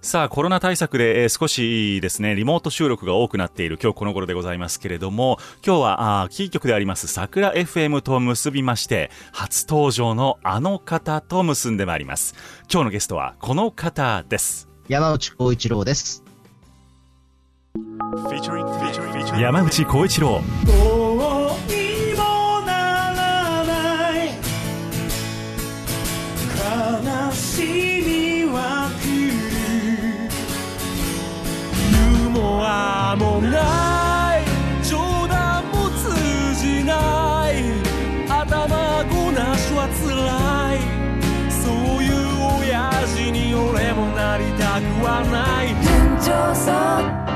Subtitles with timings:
[0.00, 12.34] さあコロナ対策で、えー少しですねリモート収録が多くなっている今日この頃でございますけれども今日はあーキー局であります桜 FM と結びまして初登場のあの方と結んでまいります。
[12.72, 14.68] 今日のゲストはこの方です。
[14.88, 16.22] 山内光一郎です。
[19.38, 20.40] 山内光一郎
[32.68, 34.44] ユーモアもない。
[34.84, 36.04] 冗談も通
[36.60, 37.64] じない。
[38.28, 40.78] 頭ごなしはつらい。
[41.50, 42.12] そういう
[42.60, 47.27] 親父に俺もなりたくはない。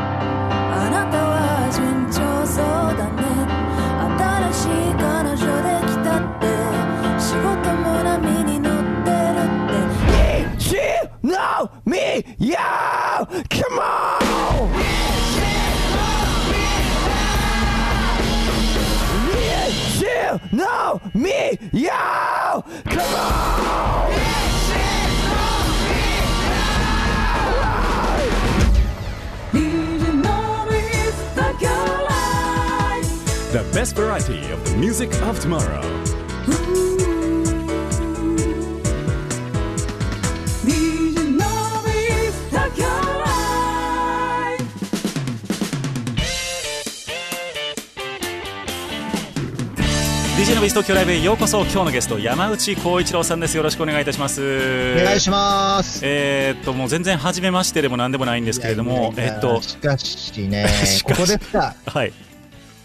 [50.72, 56.00] 東京ライブへようこそ今日のゲスト山内光一郎さんですよろしくお願いいたしますお願いします。
[56.02, 60.66] えっともう全然初めましてでも何でもないんですけれどもえっとしかしね、
[61.04, 61.74] ここですか。
[61.86, 62.12] はい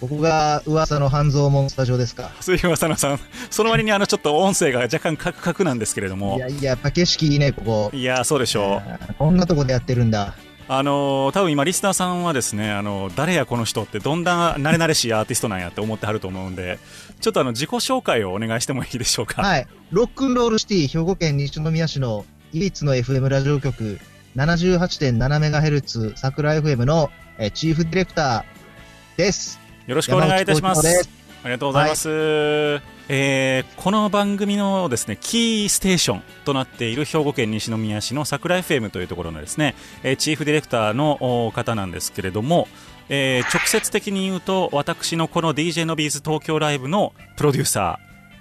[0.02, 2.30] ここが噂の半蔵門スタジオですか。
[2.42, 7.92] 杉山さんさんその割にあのちょっと音声が若干カクカクなんですけれどもいやいや、やっぱ景色いいね、ここ。
[7.94, 8.82] いやそうでしょ
[9.12, 10.36] うこんなとこでやってるんだ。
[10.70, 16.78] あのー多分今リスナーさんはですねあの誰やこの人ってどんな慣れ慣れしいアーティストなんやって思ってはると思うんで
[17.22, 19.68] ちょっとあの自己紹介をお願いしてもいいでしょうかはい。
[19.92, 24.00] ロックンロールシティ、兵庫県西宮市の唯一の FM ラジオ局、
[24.36, 29.60] 78.7MHz 桜 FM の、えーチーフディレクターです。
[29.88, 31.10] よろしくお願いいたします
[31.48, 32.10] りがとうございます、
[33.10, 42.68] えーこの番組のですねキーステーションとなっている兵庫県西宮市の桜 FM というところのですね、えーチーフディレクターの方なんですけれども、
[43.08, 48.00] えー直接的に言うと私のこの DJ のビーズ東京ライブのプロデューサ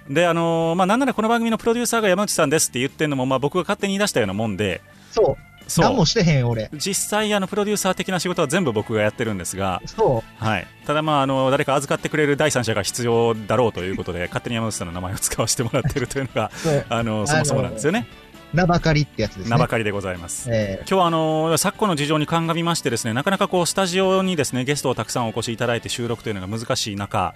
[0.09, 0.13] ー。
[0.13, 4.81] であのーまあなんならこの番組のプロデューサーが山内さんですって言ってるのも、まあ、僕が勝手に言い出したようなもんで。
[5.11, 5.56] そう。
[5.67, 6.69] そう何もしてへん、俺。
[6.73, 16.57] 実際あのプロデューサー的な仕事は全部僕がやってるんですが、そはい、ただ、まあ、あの誰か預かってくれる第三者が必要だろうということで勝手に山内さんの名前を使わせてもらってるというのがう。
[16.57, 16.85] そう。
[16.89, 18.07] あのそもそもなんですよね
[18.53, 19.49] 名ばかりってやつですね。
[19.51, 20.47] 名ばかりでございます。
[20.49, 27.35] え今日はあの昨今の事情に鑑みましてですねなかなかこうスタジオにですねゲストをたくさんお越しいただいて収録というのが難しい中、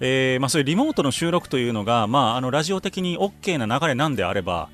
[0.00, 4.68] えーまあ、そういうリモートの収録というのが、まあ、あのラジオ的に OK な流れなんであれば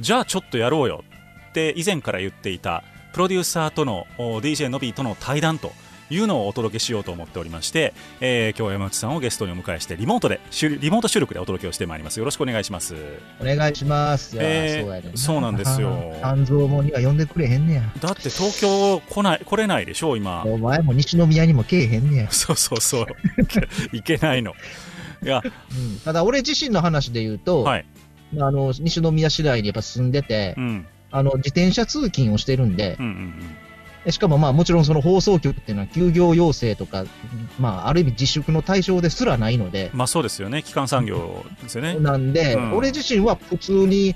[0.00, 1.04] じゃあちょっとやろうよ
[1.56, 2.84] って以前から言っていた
[3.14, 5.72] プロデューサーとのお DJ のびとの対談と
[6.10, 10.38] いうのをお届けしようと思っておりまして、えー今日は山内さんをゲストにお迎えしてリモートで
[10.78, 12.94] リモート収録でお届けをしてまいりますよろしくお願いします
[13.40, 14.36] お願いします。
[14.38, 17.82] えーそうなんですよ半蔵門には呼んでくれへんねや。
[18.00, 22.30] だって東京来ない来れないでしょ今お前も西宮にも来えへんねや。
[22.30, 23.06] そうそうそう。
[23.96, 24.54] いけないの。
[25.24, 27.86] いや、うん、ただ俺自身の話で言うと、はい。
[28.38, 30.86] あの西宮市内にやっぱ住んでて、うん。
[31.10, 33.56] あの自転車通勤をしてるんでう、んうん
[34.04, 37.04] でしかもまあもちろんその放送局っていうのは休業要請とか、
[37.58, 40.62] まあある意味自粛の対象ですらないので、まあそうですよね。
[40.62, 41.96] 基幹産業ですよね。
[41.98, 44.14] なんで、うん俺自身は普通に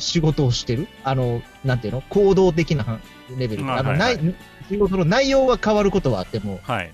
[0.00, 0.88] 仕事をしてる。
[1.04, 2.02] あの、なんていうの？
[2.10, 2.98] 行動的な
[3.38, 3.62] レベル。
[3.62, 4.34] あの、あはいはいない、
[4.68, 6.92] 仕事の内容は変わることはあっても、はい。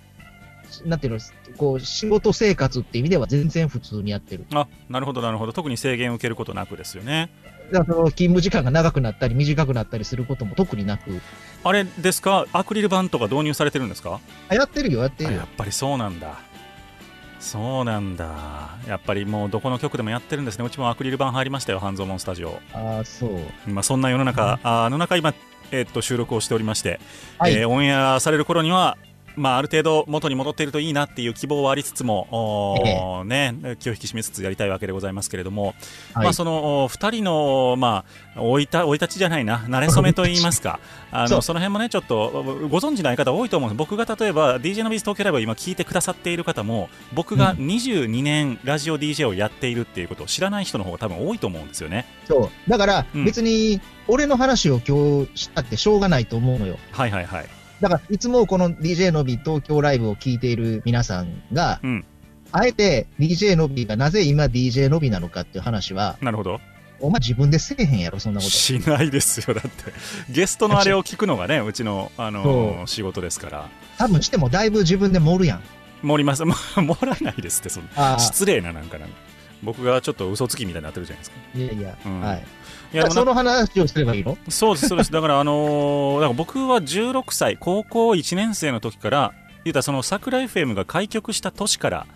[0.84, 1.20] なんていうの、
[1.56, 4.44] こう、仕事生活って意味では全然普通にやってる。
[4.52, 7.30] あなるほどなるほど特に制限を受けることなくですよね
[7.70, 11.20] その勤務時間が長くなったり短くなったりすることも特になく、
[11.64, 12.46] あれですか？
[12.52, 14.20] アクリル板とか導入されてるんですか？
[14.48, 15.36] あやってるよ、やってるよ。
[15.38, 15.48] あやっ。
[15.56, 16.38] ぱりそうなんだ。
[17.38, 18.76] そうなんだ。
[18.86, 20.64] やっぱりもうどこの局でもやってるんですね。
[20.66, 22.60] うちもアクリル板入りましたよ半蔵門スタジオ。
[22.74, 23.70] ああ、そう。
[23.70, 25.32] まあそんな世の中、ああの中今、
[25.70, 27.00] えっと収録をしておりまして、
[27.38, 27.54] はい。
[27.54, 28.98] えーオンエアされる頃には
[29.36, 35.74] まあ、ある程度元に戻っているといいなっていう希望はありつつも、ね、気を引き締めつつやりたいわけでございますけれども、
[36.14, 38.04] はいまあ、その2人の、ま
[38.36, 40.80] あ、生いた生い立ちじゃないな、慣れ初めといいますか、
[41.10, 52.06] あのその辺もね、ちょっとご存知ない方多いと思うんです、僕が例えば DJ のビズ東京ライブを今聞いてくださっている方も、僕が22年ラジオ DJ をやっているっていうことを知らない人の方が多分多いと思うんですよね。
[52.26, 52.70] そう。
[52.70, 56.78] だからうん、別に、俺の話を今日したってしょうがないと思うのよ。
[56.92, 57.59] はいはいはい。
[57.80, 62.04] だから、いつもこの DJ のび東京ライブを聞いている皆さんが、うん
[62.52, 66.60] あえて DJ のびがなぜ今 DJ のびなのかっていう話は、なるほど。
[66.98, 68.50] お前自分でせえへんやろ、そんなこと。
[68.50, 69.92] しないですよ、だって。
[70.30, 73.68] ゲストのあれを聞くのがね、うちの、あのー仕事ですから。
[73.98, 75.62] 多分してもだいぶ自分で盛るやん。
[76.02, 76.44] 盛ります。
[76.44, 79.14] も 盛らないですって、その失礼ななんかなんか。
[79.62, 81.36] 僕がちょっと嘘つきみたいになってるじゃないですか。
[81.54, 82.42] いやいや、うんはい。
[82.92, 84.36] いや、その話をすればいいの？
[84.48, 85.12] そうです、そうです。
[85.12, 89.32] だから、あのーだから僕は16歳、高校1年生の時から、
[89.64, 92.06] 言うたらその桜 FM が開局した年から、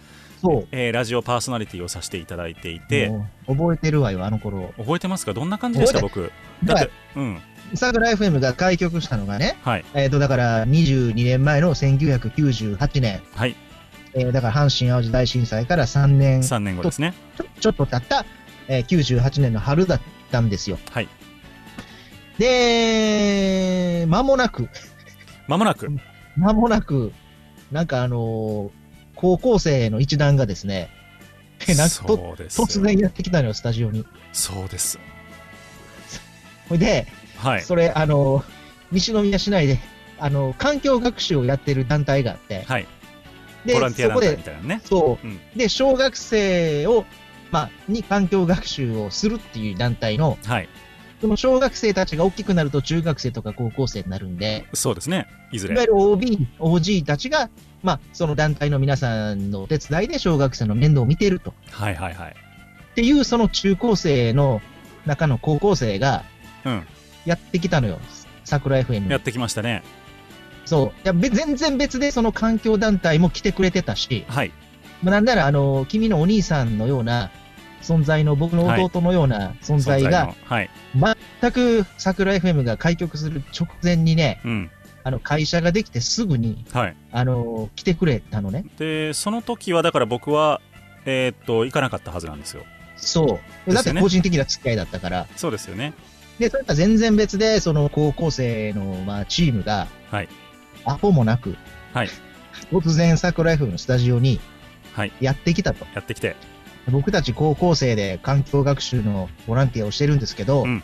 [0.41, 0.69] そう。
[0.73, 3.13] えーラジオパーソナリティをさせていただいていて、
[3.47, 4.73] 覚えてるわよ、あの頃。
[4.77, 5.33] 覚えてますか？
[5.33, 6.33] どんな感じでした、僕。
[6.65, 7.41] だって、うん。
[7.75, 9.85] 桜 FM が開局したのがね、はい。
[9.95, 13.57] えっ、と、だから22年前の1998年、はい。
[14.15, 17.15] えーだから阪神淡路大震災から3年3年後ですね。
[17.37, 18.25] ちょちょっと経った、
[18.69, 20.01] えー98年の春だっ
[20.35, 20.79] たんですよ。
[20.91, 21.09] はい。
[22.39, 24.69] で、間もなく、
[25.47, 25.89] まもなく。
[26.37, 27.13] 間もなく、
[27.71, 28.71] なんかあのー
[29.17, 30.91] 高校生の一団がですね、
[31.69, 32.67] え なんかとそうですよ。
[32.67, 34.05] 突然やってきたのよ、スタジオに。
[34.33, 34.99] そうです。
[36.69, 37.07] ほいで、
[37.37, 37.63] はい。
[37.63, 38.45] それ、あのー
[38.91, 39.79] 西宮市内で、
[40.19, 42.87] あのー環境学習をやってる団体があって、はい。
[43.65, 44.81] で、ボランティア団そこで、体みたいなね。
[44.85, 47.05] そう、うんで、小学生を、
[47.55, 50.69] まあ、に環境学習をするっていう団体の、はい。
[51.21, 55.29] その小学生たちが大きくなると中学生とか高校生になるんで、そうですね。
[55.53, 55.75] いずれ。
[55.75, 57.51] いわゆる OB、OG たちが、
[57.85, 61.55] まあ、その団体の皆さんのお手伝いで小学生の面倒を見てると。
[61.71, 62.31] はいはいはい。
[62.91, 64.61] っていう、その中高生の
[65.07, 66.25] 中の高校生が
[66.65, 66.83] うん。
[67.25, 68.01] やってきたのよ。
[68.45, 69.21] 桜 FM にやっ。
[69.21, 69.85] てきましたね。
[70.65, 70.87] そう。
[70.89, 74.53] いや、べ全然別でその環境団体も来てくれてたし、はい。
[75.03, 77.31] まあ、なんなら、あの、君のお兄さんのような
[77.85, 80.71] 存在の、僕の弟のような存在が、のはい。
[81.41, 84.71] 全く桜 FM が開局する直前にね、うん。
[85.05, 86.97] あの、会社ができてすぐに、はい。
[87.13, 88.65] あの、来てくれたのね。
[88.79, 90.61] で、その時は、だから僕は、
[91.05, 92.65] えーっと、行かなかったはずなんですよ。
[92.97, 93.73] そう。
[93.75, 95.27] だって個人的な付き合いだったから。
[95.37, 95.93] そうですよね。
[96.39, 100.29] で、それとは全然別で、その高校生の、まあ、チームが、はい。
[100.87, 101.57] アポもなく、
[101.93, 102.09] はい。
[102.73, 104.41] 突然桜 F のスタジオに
[104.95, 105.13] はい。
[105.21, 105.87] やってきたと。
[105.95, 106.37] やってきて。
[106.91, 110.83] 僕たち高校生で環境学習のボランティアをしてるんですけど、うん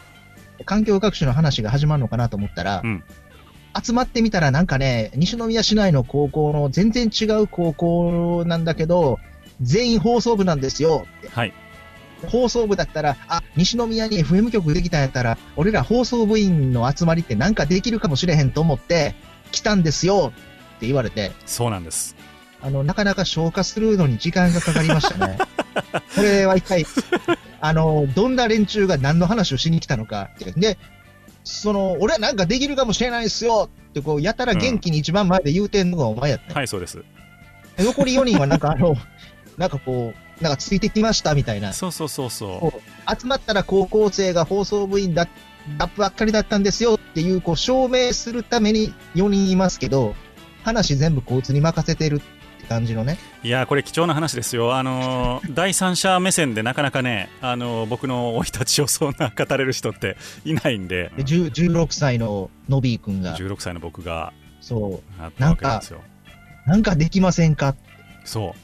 [0.67, 3.05] 環境学習の話が始まるのかなと思ったら、うん
[3.81, 9.19] 集まってみたらなんかね、西宮市内の高校の全然違う高校なんだけど、
[9.63, 11.29] 全員放送部なんですよって。
[11.29, 11.53] はい。
[12.27, 19.15] 放送部だったら、あ、西宮に FM 局できたんやったら、俺ら放送部員の集まりってなんかできるかもしれへんと思って、
[19.53, 20.32] 来たんですよ
[20.77, 22.17] って言われて、そうなんです。
[22.60, 25.39] あの、なかなか消化するのに時間がかかりましたね。
[26.15, 26.87] これは一体、
[27.60, 30.53] あの、どんな連中が何の話をしに来たのかって。
[30.53, 30.79] で、
[31.44, 37.03] その、俺はなんかできるかもしれないですよって、こう、やたら元気に一番前で言うてんのがお前やった、はい、そうです。
[37.77, 38.96] で残り4人はなんかあの、
[39.56, 41.72] なんかこう、なんかついてきましたみたいな。
[41.72, 42.72] そうそうそうそ
[43.08, 45.29] 集まったら高校生が放送部員だ、
[45.77, 50.15] だばっかりだったんですよっていう、こう、証明するために4人いますけど、
[50.63, 52.20] 話全部こいつに任せてる
[52.70, 53.19] 感じのね。
[53.43, 53.46] う。
[53.46, 54.77] いやー、これ貴重な話ですよ。
[54.77, 66.00] あのー 第三者目線でなかなかね、あのー僕の生い立ちをそんな語れる人っていないんで、で10 16歳ののびーくんが、16歳の僕がそう、なんですよ。
[66.67, 67.74] なんかできませんか？
[68.24, 68.55] そ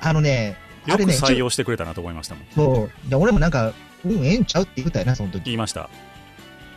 [0.00, 0.56] あのね、
[0.86, 0.90] う。
[0.90, 2.44] よくあれね、採用してくれたなと思いましたもん。
[2.54, 3.10] そう。
[3.10, 3.72] で、俺もなんか、
[4.04, 5.46] うん、ええんちゃうって言ったよな、その時。
[5.46, 5.90] 言いました。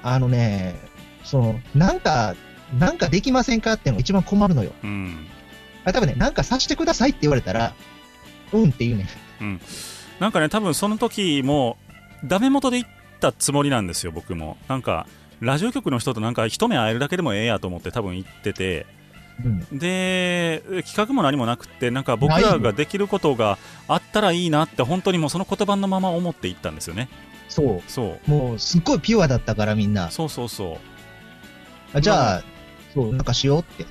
[0.01, 0.75] あのね、
[1.24, 2.36] その、なんか、
[2.77, 4.72] なんかできませんかってのが一番困るのよ。
[4.84, 5.27] うん。
[5.86, 7.74] あ多分ね、なんかさしてくださいって言われたら、
[8.52, 9.08] うんって言うね。
[10.20, 11.78] なんかね、多分その時も、
[12.24, 14.58] ダメ元で言ったつもりなんですよ、僕も。
[14.68, 15.08] なんか、
[15.40, 18.86] ラジオ局の人となんか一目会えるだけでもええやと思って多分言ってて、
[19.44, 19.80] うん。
[19.80, 23.58] で企画も何もなくってなんか僕らができることが
[23.88, 27.08] あったらいいなって本当にもうその言葉のまま思っていったんですよね
[27.48, 27.82] そう。
[27.88, 30.12] そうもう、すっごいピュアだったから、みんな。
[30.12, 30.74] そうそうそ
[31.94, 32.44] うあじゃあ、
[32.94, 33.86] そう、なんかしようって。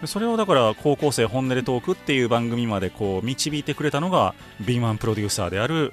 [0.00, 5.92] でそれをだから高校生本音でトークっていう番組までこう導いてくれたのが敏腕プロデューサーである、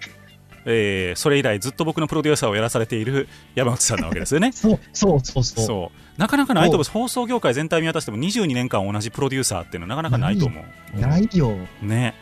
[0.66, 5.66] えーそれ以来ずっと僕のプロデューサーをやらされている山口さんなわけですよね そう、そう、そう、そう。
[5.66, 10.62] そうなかなかないと思う放送業界全体見渡しても22年間同じプロデューサーっていうのはなかなかないと思
[10.96, 11.58] うないよ。
[11.82, 12.14] ね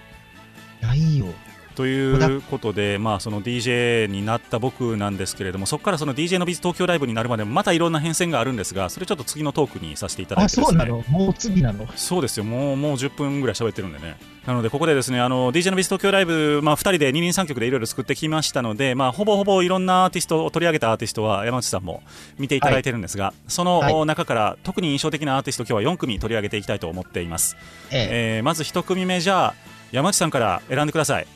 [0.81, 1.25] ないよ。
[1.75, 10.65] ということで、まあ、その DJ になった僕なんですけれどもそこからその DJ のビズ東京ライブになるまでもまたいろんな変遷があるんですがそれちょっと次のトークにさせていただいあ、てね。
[10.65, 11.03] そうなの？
[11.07, 11.87] もう次なの？
[11.95, 12.43] そうですよ。
[12.43, 14.17] もうもう10分ぐらい喋ってるんでね。
[14.45, 22.01] なのでここでですねあの DJ のビズ東京ライブ、まあ、2人で二人三脚でいろいろ作ってきましたので、まあ、ほぼほぼいろんなアーティストを取り上げたアーティストは山内さんも
[22.39, 24.05] 見ていただいてるんですが、そのはい。
[24.05, 27.55] 中から特に印象的なアーティスト今日は4組取り上げていきたいと思っています、
[27.91, 28.09] ええ。
[28.37, 29.53] えーまず1組目じゃあ
[29.91, 31.27] 山内さんから選んでください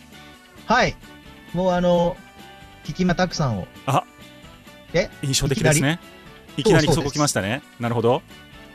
[0.65, 0.95] はい。
[1.53, 2.17] もうあの、
[2.83, 3.67] キキマタクさんを。
[3.85, 4.03] あ
[4.93, 5.09] え？
[5.23, 5.99] 印象的ですね
[6.57, 6.87] いきなり？
[6.93, 8.21] そこ来ましたねなるほど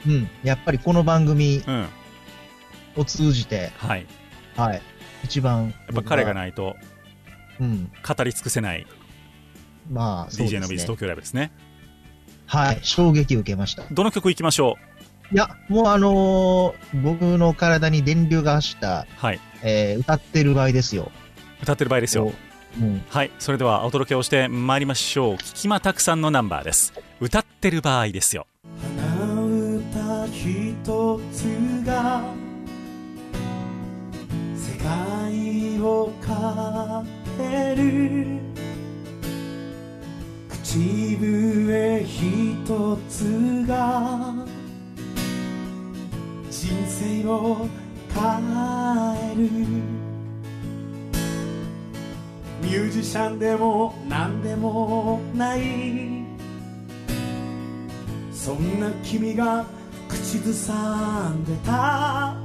[0.06, 0.28] うん。
[0.42, 1.86] やっぱりこの番組うん
[2.96, 4.06] を通じて、はい
[4.56, 4.82] はい。
[5.24, 5.66] 一番。
[5.86, 6.34] やっぱ彼がい。
[6.34, 6.74] ないと
[7.60, 7.90] うん。
[8.06, 8.86] 語り尽くせない
[9.90, 11.50] まあ、そうです DJ ねのビズ東京ライブですね
[12.46, 12.78] はい。
[12.82, 13.84] 衝撃を受けました。
[13.90, 14.76] どの曲いきましょ
[15.32, 21.10] いや、もうあのー僕の体に電流が走った、うはいえー歌ってる場合ですよ。
[21.62, 22.32] 歌ってる場合ですよ。
[22.80, 22.84] う。
[22.84, 23.02] ん。
[23.08, 23.30] はい。
[23.38, 25.34] それではお届けをしてまいりましょう。
[25.34, 26.92] 聞きまたくさんのナンバーです。
[27.20, 28.46] 歌ってる場合ですよ。
[28.98, 31.44] 花歌一つ
[31.84, 32.22] が
[34.54, 36.12] 世界を
[37.38, 38.40] 変える。
[40.70, 44.34] 口笛一つが
[46.48, 47.66] 人生を
[48.14, 48.22] 変
[49.32, 50.09] える
[52.70, 56.24] ミュージシャンでも何でもない。
[58.32, 59.66] そんな君が
[60.08, 62.36] 口ずさんでた。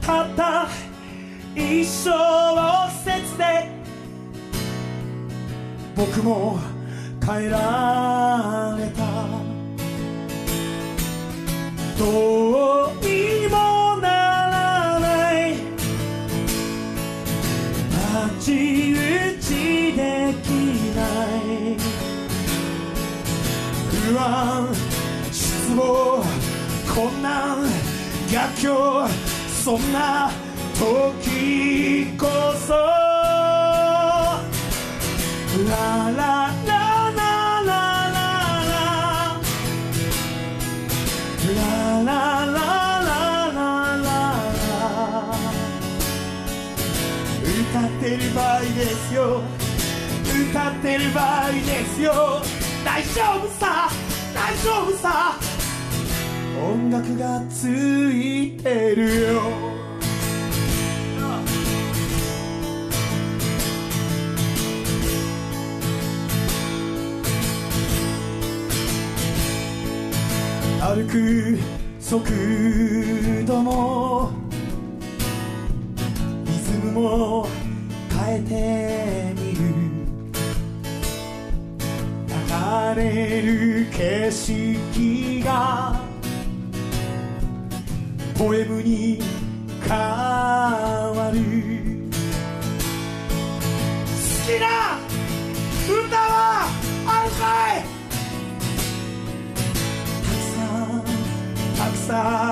[0.00, 0.68] たった
[1.56, 2.12] 一生
[3.02, 3.68] 節で
[5.96, 6.60] 僕も
[7.26, 9.02] 変えられた。
[11.98, 12.85] どう
[24.28, 24.66] 慢
[25.30, 26.24] 失望
[26.92, 27.58] 困難
[28.28, 29.08] 逆境
[29.64, 30.30] そんな
[30.74, 32.26] 時こ
[32.66, 32.74] そ。
[35.68, 36.66] ラララ
[47.46, 49.42] 歌ってる場合ですよ
[50.50, 52.42] 歌ってる場合ですよ
[52.84, 54.05] 大丈夫さ
[54.64, 55.38] 丈夫さ。
[56.58, 59.42] 音楽がついてるよ。
[70.80, 71.58] 歩く
[71.98, 72.24] 速
[73.44, 74.30] 度も
[76.46, 77.48] リズムも
[78.08, 79.58] 変えてみる。
[82.28, 85.98] 流れる景色が
[88.36, 89.22] ポエムに
[89.88, 91.40] 変わる。
[94.04, 94.14] 好
[94.46, 94.66] きな
[95.88, 96.68] 歌は
[97.06, 97.42] あるか
[97.78, 97.80] い。
[100.26, 100.60] たくさ
[100.92, 101.00] ん
[101.78, 102.45] たくさん。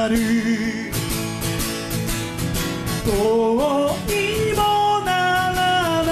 [0.00, 0.16] になる
[3.04, 3.56] どう
[4.08, 4.60] にも
[5.04, 5.10] な
[5.52, 6.10] らな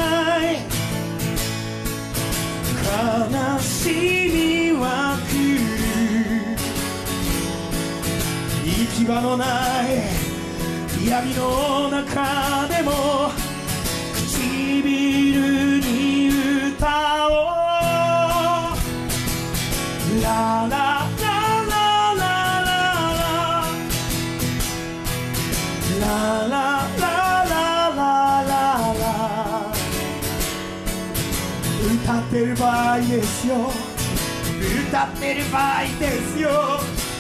[0.51, 0.57] い。
[2.85, 3.73] 悲し
[4.33, 5.61] みは来る
[8.65, 9.49] 行き場のない。
[11.09, 12.93] 闇の中でも
[33.49, 33.73] よ。
[34.89, 36.51] 歌ってる場合ですよ。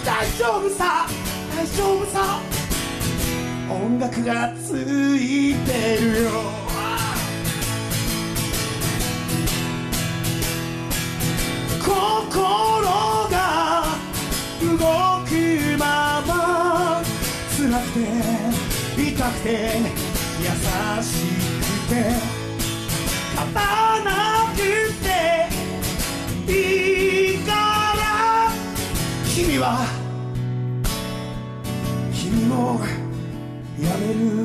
[0.04, 1.06] 大丈夫さ。
[1.56, 2.40] 大丈夫さ。
[3.70, 6.30] 音楽がついてるよ。
[11.80, 12.42] 心
[13.30, 13.84] が
[14.60, 14.68] 動
[15.24, 15.32] く
[15.78, 17.02] まま。
[17.56, 17.98] 辛くて
[19.10, 19.48] 痛くて
[20.40, 21.06] 優し
[21.88, 22.27] くて。
[34.08, 34.37] Savior.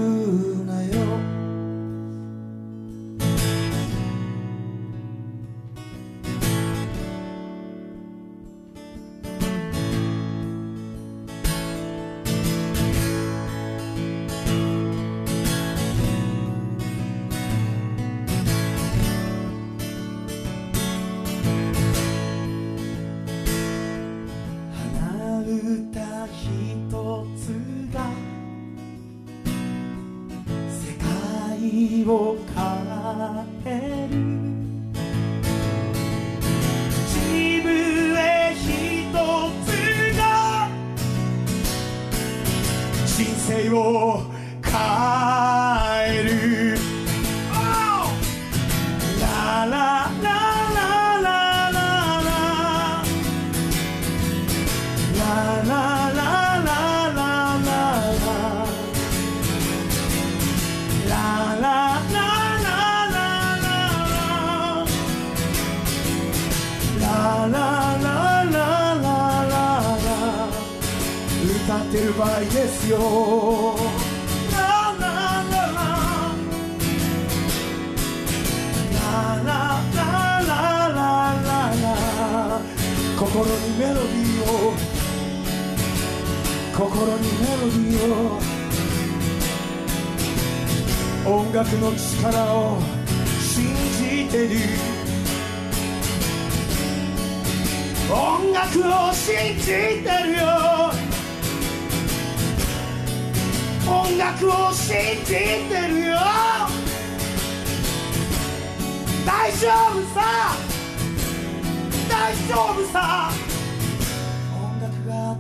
[104.94, 106.18] 信じてるよ。
[109.26, 110.54] 大丈夫さ。
[112.08, 112.12] 大
[112.48, 113.32] 丈夫さ。
[114.56, 115.36] 音楽が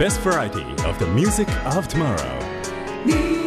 [0.00, 3.39] best variety of the music of tomorrow」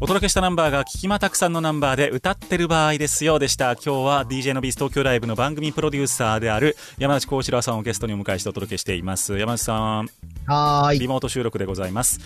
[0.00, 3.40] お届けしたナンバーが聞きまたくさんのナンバーで歌ってる場合ですよ。
[3.40, 3.72] でした。
[3.72, 9.36] 今日は DJ のビース東京ライブの番組プロデューサーである山内幸四郎さんをゲストにお迎えしてお届けしています。
[9.36, 10.08] 山内さん。
[10.46, 10.98] はーい。
[11.00, 12.20] リモート収録でございます。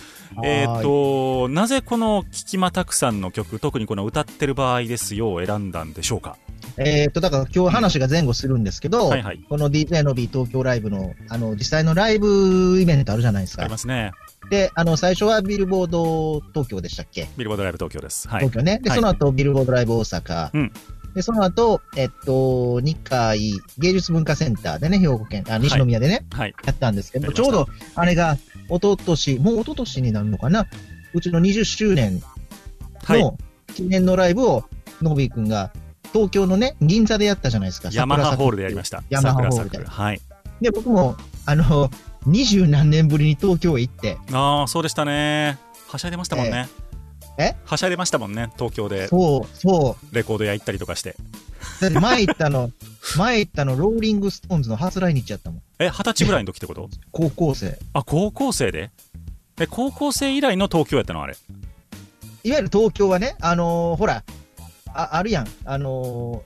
[0.44, 6.36] えっ、となぜこの聞きまたくさんの曲特にこの歌ってる場合ですよを選んだんでしょうか？
[6.76, 9.40] えーっと、だから今日話が前後するんですけど、はいはい。
[9.48, 13.62] この DJ の B 東京ライブの、あの、実際のライブイベントあるじゃないですか。
[13.62, 13.78] ありま。
[13.78, 14.12] すね
[14.50, 17.28] で、あの、最初はビルボード東京でしたっけ？
[17.36, 18.28] ビルボードライブ東京です。
[18.28, 18.40] はい。
[18.40, 18.80] 東京ね。
[18.82, 18.98] で、はい。
[18.98, 20.50] その後、ビルボードライブ大阪。
[20.52, 20.72] うん。
[21.14, 26.54] で、その後、えっと、日海芸術文化センターでね、兵庫県、あ、西宮でね、はい。
[26.64, 28.36] やったんですけど、ちょうど、あれが、
[28.68, 30.66] 一昨年もう一昨年になるのかな？
[31.14, 32.22] うちの20周年
[33.04, 33.22] はい。
[33.22, 33.36] の
[33.74, 34.64] 記念のライブを、
[35.00, 35.72] Nobby くんが、
[36.12, 37.90] 東京のね、銀座でやったじゃないですか。
[37.92, 39.02] ヤマハホールでやりしました。
[39.08, 39.84] ヤマハホールで。
[39.84, 40.18] はい。
[40.18, 40.44] た。
[40.60, 41.90] で、僕も、あの、
[42.26, 45.58] 二十何年ぶりに東京へ行って、ああそうでしたね。
[45.88, 46.68] はしゃいでましたもんね。
[47.38, 47.42] え？
[47.44, 49.08] えはしゃいでましたもんね東京で。
[49.08, 51.16] そう、そう、レコード屋行ったりとかして。
[51.80, 52.70] だって前行ったの、
[53.16, 55.62] 前行ったの、ローリングストーンズの初来日やったもん。
[55.78, 56.88] え二十歳ぐらいの時ってこと？
[57.10, 57.78] 高校生。
[57.92, 58.90] あ高校生で？
[59.60, 61.36] え高校生以来の東京やったのあれ。
[62.44, 64.22] いわゆる東京はね、あのーほら、
[64.94, 66.42] ああるやん、あの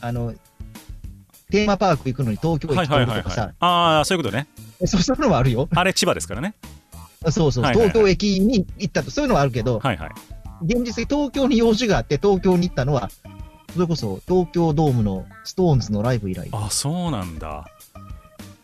[0.00, 0.34] ーあの、
[1.50, 4.46] テーマパーク行くのに東京はい駅通るとかさ、ああそういうことね。
[4.80, 5.68] えそうそういうのはあるよ。
[5.74, 6.54] あれ千葉ですからね。
[7.30, 10.10] そうそう、東京駅に行ったと、そういうのはあるけど、はいはい。
[10.62, 13.10] 現実的東京に用事があって、東京に行ったのは、
[13.72, 16.48] それこそ東京ドームのストーンズのライブ以来。
[16.52, 17.66] あそうなんだ。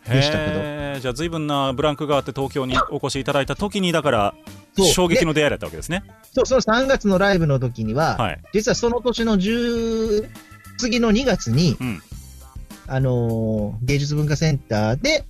[0.07, 0.99] でしたけど。
[0.99, 4.33] じゃあ随分なブランクがあって東京にお越しいただいた時にだから
[4.75, 4.87] そう。
[4.87, 6.03] 衝撃の出会いだったわけですね。
[6.33, 8.41] そう、その3月のライブの時には、はい。
[8.53, 10.29] 実はその年の10、
[10.77, 12.01] 次の2月に、うん
[12.87, 15.25] あのー芸術文化センターで、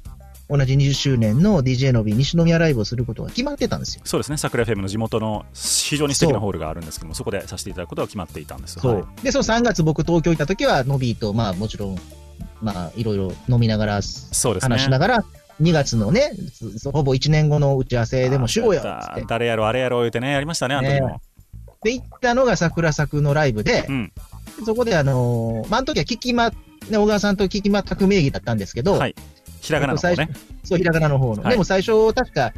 [0.50, 4.02] 同じ20周年の DJ のび西宮ライブをすることが決まってたんですよ。
[4.06, 4.38] そうですね。
[4.38, 8.80] 桜 FM の地元の非常に素敵なホールがあるんですけどもそこでさせていただくことが決まっていたんです。
[8.80, 8.96] そう。
[8.96, 9.24] はい。
[9.24, 11.98] で、その3月僕東京行った時は、のびと、まあもちろん、
[12.62, 14.76] まあいろいろ飲みながら、そうですね。
[14.76, 15.26] 話しながら、
[15.62, 16.32] 2月のね、
[16.78, 19.26] そほぼ1年後の打ち合わせでもしようよあっつって。
[19.28, 21.22] 誰やろあれやろ言ってねやりましたねあの時も、ね
[21.84, 24.12] で、行ったのが桜作のライブでう、ん。
[24.66, 26.52] そこであのーまあ、あの時は聞きま、
[26.90, 29.16] ね、小川さんと聞きまったく名義だったんですけど、はい。
[29.62, 30.30] ひらがなの方ね。
[30.64, 31.44] そう、ひらがなの方の。
[31.44, 31.52] はい。
[31.52, 32.54] でも最初、確か、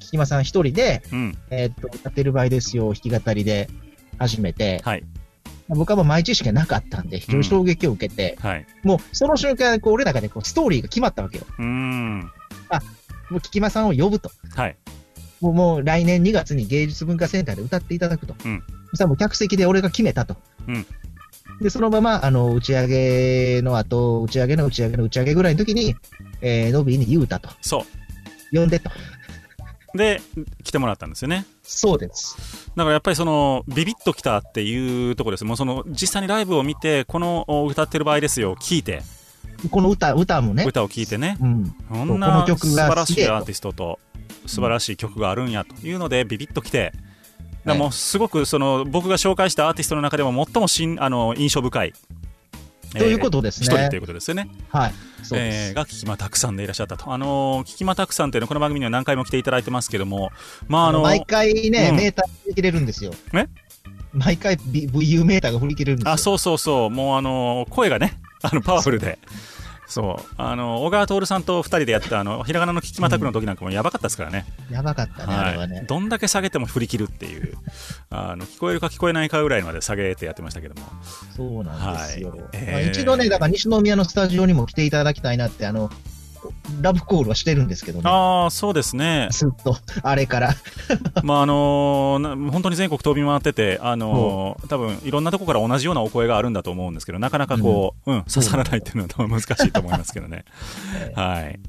[0.00, 1.38] 聞きまさん一人で、うん。
[1.50, 3.68] えーっと、歌ってる場合ですよ、弾き語りで
[4.18, 5.04] 始めて、はい。
[5.68, 8.66] 僕はもう毎知識がなかったんで、非常に衝撃を受けて、はい。
[8.82, 11.44] もうその瞬間、こう俺の中でこうストーリーが決まったわけよ。
[11.58, 12.20] うーん。
[13.30, 14.32] もう聞きまさんを呼ぶと。
[14.56, 14.76] はい。
[15.40, 18.34] もうもう来年2月に芸術文化センターで歌っていただくと。
[18.44, 18.62] うん。
[18.90, 20.36] そしたらもう客席で俺が決めたと。
[20.66, 20.86] うん
[21.60, 25.94] で、そのまま、あの、打ち上げの後、打ち上げの打ち上げの打ち上げぐらいの時に、
[26.40, 27.50] えー、ノビーに言うたと。
[27.60, 27.84] そ
[28.52, 28.90] 呼んでと。
[29.94, 30.20] うで
[30.62, 32.70] 来てもらったんですよねそうです。
[32.76, 39.02] だからやっぱりそのビビッときたっていうところですもうその実際にライブを見てこのお歌ってる場合ですよ聞いて
[39.70, 40.64] この歌、歌もね。
[40.66, 41.74] 歌を聞いてねうん。
[41.88, 43.98] こんこな素の曲が晴らしいアーティストと
[44.46, 47.09] 素晴らしい曲があるんやというのでビビッときてだ
[47.64, 51.92] からもうすごくその僕が紹介したアーティストの中でも最もしんあの印象深い
[52.92, 54.48] ということですね一人ということですよね。
[54.68, 54.94] はい。
[55.22, 55.68] そうです。
[55.68, 57.12] えーが、キキマたくさんでいらっしゃったと。
[57.12, 60.32] あのー、キキマたくさんというのは、この番組には何回も来ていただいてますけども、
[60.66, 63.12] まあ、あのー毎回ね、うんメーター切れるんですよ。
[63.32, 63.46] え？
[64.12, 66.12] 毎回 VU メーターが振り切れるんですよ。
[66.14, 69.20] あ、そうそうそう、もうあのー声がね、あの、パワフルで。
[69.90, 70.34] そう。
[70.36, 74.46] あの、小川徹さんと二人でやった、あの、ひらがなのキキマタクの時なんかもやばかったですからね。
[74.70, 75.84] やばかったね、あれはね。
[75.86, 77.58] どんだけ下げても振り切るっていう、
[78.08, 80.86] あの、聞こえるか聞こえないかぐらいまで下げてやってましたけども。
[81.36, 82.30] そうなんですよ。
[82.30, 85.90] はいまあえー一度ね、だから西宮のスタジオにも来ていただきたいなって、あの、
[86.80, 88.04] ラブコールはしてるんですけどね。
[88.06, 89.28] ああ、そうですね。
[89.30, 90.54] ずっと、あれから。
[91.22, 100.44] まああのーな本当に全国飛び回ってて、あのー多分いろんなとこから同じようなお声があるんだと思うんですけど、なかなかこう、うん、刺さらないっていうのは多分難しいと思いますけどね。
[101.14, 101.60] はい。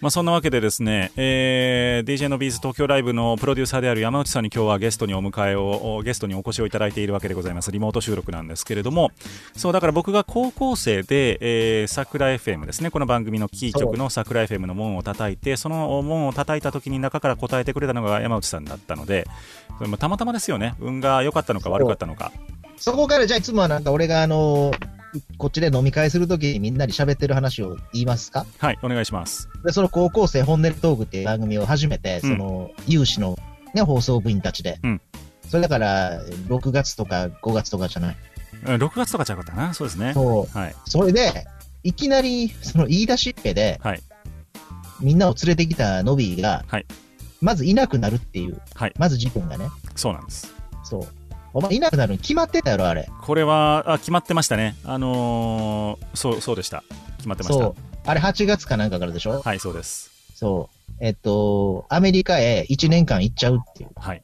[0.00, 7.70] まあそんなわけでですね、えー、DJ のビーズ東京ライブのプロデューサーである山内さんに今日はゲストにお迎えを、おゲストにお越しをいただいているわけでございます。
[7.70, 9.10] リモート収録なんですけれども、
[9.54, 11.36] そう、だから僕が高校生で、
[11.82, 19.26] えー、桜 FM ですね、この番組のキー局の桜 FM の門を叩いて、その門を叩いた時に中から答えてくれたのが山内さんだったので、
[19.76, 20.76] それもたまたまですよね。
[20.80, 22.32] 運が良かったのか悪かったのか。
[22.78, 24.70] そこからじゃあいつもはなんか俺があの、
[25.38, 28.46] こっちで飲み会するときにみんなに喋ってる話を言いますか？
[28.58, 29.48] はい、お願いします。
[29.64, 33.36] で、その高校生本音トークっていう番組を始めて、うんその、有志の
[33.74, 34.78] ね、放送部員たちで。
[34.82, 35.00] うん
[35.48, 38.16] それだから、6月とか5月とかじゃない。
[38.66, 39.74] うん6月とかちゃうかったな？
[39.74, 40.12] そうですね。
[40.14, 40.58] そう。
[40.58, 40.74] はい。
[40.86, 41.46] それで、
[41.82, 44.02] いきなり、その言い出しっぺで、はい
[45.00, 46.86] みんなを連れてきたノビーが、はい
[47.40, 50.54] まずいなくなるっていう、はいまず事件がね、そうなんです。
[50.84, 51.08] そう。
[51.52, 53.08] お前いなくなるに決まってたやろ、あれ。
[53.22, 54.76] これは、あ、決まってましたね。
[54.84, 56.84] あのーそう、そうでした。
[57.16, 57.74] 決まってましたそう。。
[58.06, 59.42] あれ8月かなんかからでしょ？
[59.44, 60.10] はい、そうです。
[60.34, 60.92] そう。
[61.00, 63.90] えっと、アメリカへ1年間行っちゃうっていう。
[63.96, 64.22] はい。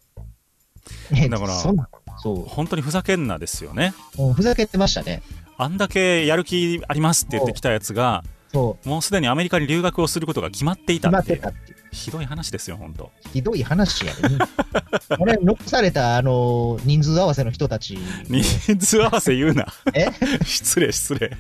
[1.10, 1.74] ねだからそ
[2.22, 2.36] そう。
[2.46, 3.92] 本当にふざけんなですよね。
[4.34, 5.22] ふざけてましたね。
[5.58, 8.88] あんだけやる気ありますって言ってきたやつが、そう。
[8.88, 11.75] もうすでにアメリカに留学をすることが決まっていた決まっいうっててたっていう。
[11.96, 13.10] ひどい話ですよ、本当。
[13.32, 14.38] ひどい話やね。
[15.18, 18.44] 俺、残された、あの、人数合わせの人たち、人
[18.78, 19.66] 数合わせ言うな。
[19.94, 20.06] え？
[20.44, 21.30] 失礼、失礼。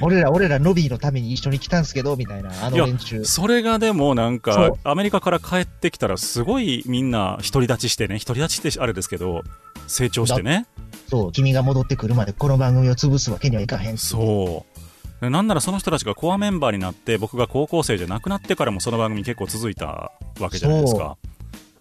[0.00, 3.24] 俺ら、俺ら、ノビーのために一緒に来たんすけど、みたいな、あの連中。
[3.24, 9.42] それがでもなんそかう、アメリカから帰ってきたら、すごいみんな独り立ちしてね、独り立ちってあれですけど、
[9.86, 10.66] 成長してね。
[11.08, 13.98] そう、君が戻ってくるまでこの番組を潰すわけにはいかへん。
[13.98, 14.73] そう。
[15.24, 21.16] でなんならその人たちがコアメンバーになって、僕が高校生じゃなくなってからもその番組結構続いたわけじゃないですか。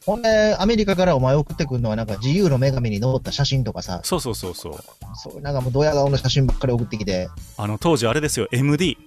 [0.05, 4.73] ほんで、アメリカからお前送ってくるのは、なんか自由の女神に登った写真とかさ、そうそうそうそう。
[5.15, 8.97] そう、なんかもうドヤ顔の写真ばっかり送ってきて、あの、当時あれですよ、MD。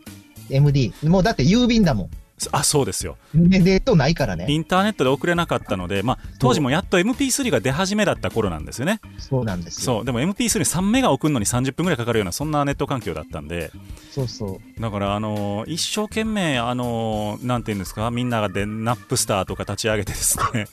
[0.49, 0.93] MD。
[1.05, 2.11] もうだって郵便だもん。
[2.53, 3.17] あ、そうですよ。
[3.33, 4.47] ネネットないからね。
[4.49, 9.01] インターネットで送れなかったので、まあ、当時もやっと MP3 が出始めだった頃なんですよね。
[9.19, 9.97] そうなんですよ。
[9.97, 10.05] そう。
[10.05, 13.71] でも MP33 メガ送るのに30分ぐらいかかるような、そんなネット環境だったんで、
[14.11, 14.81] そうそう。
[14.81, 20.67] だから、あのー一生懸命、あのーなんていうんですか、みんながで、ナップスターとか立ち上げてですね。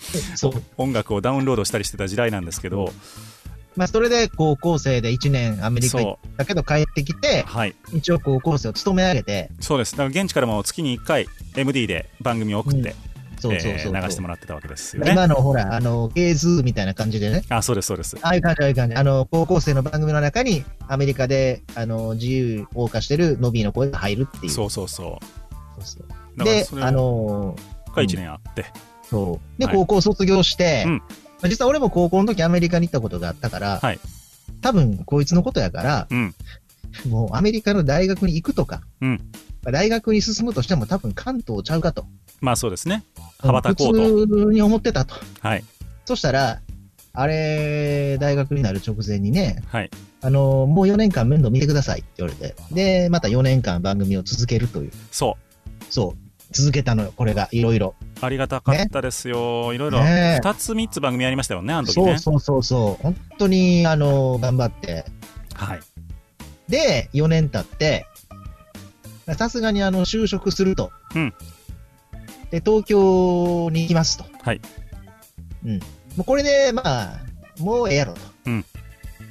[0.77, 2.91] 音楽をダウンロードしたりしてた時代なんですけど、
[3.75, 9.93] まあ、それで高校生で1年アメリカ行っそたけど帰ってきてう、、はい、一応高校生を務め上げて、そうです。
[9.93, 12.95] だから現地からも月に1回 MD で番組を送って、
[13.39, 15.11] そうそうそう流してもらってたわけですよね。
[15.11, 18.17] 今のほら、あの、ゲーズみたいな感じでね、あ、そうです、そうです。
[18.21, 18.95] ああいう感じ、ああいう感じ。
[18.95, 24.51] あの、高校生の番組の中に、アメリカで、あの、自由謳歌してるノビーの声が入るっていう。
[24.51, 25.81] そうそうそう。
[25.81, 25.99] そうそ
[26.39, 27.55] うであをの、
[27.93, 28.65] が1年あって、
[29.03, 29.59] そう。
[29.59, 33.99] で、はい高校卒業して、うんまあ実は俺も高校の時アメリカに行ったことがあったから、はい
[34.61, 36.35] 多分こいつのことやから、うん、
[37.09, 39.21] もうアメリカの大学に行くとか、うん
[39.63, 42.05] まあ大学に進むとしても多分関東ちゃうかと。
[42.41, 43.03] まあそうですね。
[43.39, 44.03] 羽ばたこうと。
[44.27, 45.15] 普通に思ってたと。
[45.39, 45.63] はい、
[46.05, 46.61] そしたら、
[47.13, 49.89] あれ、大学になる直前にね、はい、
[50.21, 54.91] あの、もう4年間面倒見てくださいって言われて、で、また4年間番組を続けるという。
[55.11, 55.37] そ
[55.89, 56.22] そう。
[56.53, 57.95] 続けたのよ、これが、いろいろ。
[58.21, 58.25] う。
[58.25, 59.73] ありがたかったですよ。
[59.73, 62.17] いろいろ、ね2つ3つ番組ありましたよね、あの時ね。
[62.19, 63.03] そうそうそうそう。
[63.03, 65.05] 本当に、あの、頑張って。
[65.53, 65.79] はい。
[66.69, 68.05] で、4年経って、
[69.37, 70.91] さすがにあの、就職すると。
[71.15, 71.33] うん
[72.51, 74.25] で、東京に行きますと。
[74.43, 74.61] はい。
[75.65, 75.79] うん。
[75.79, 75.79] も
[76.19, 77.19] うこれで、まあ、
[77.57, 78.19] もうええやろと。
[78.45, 78.65] うん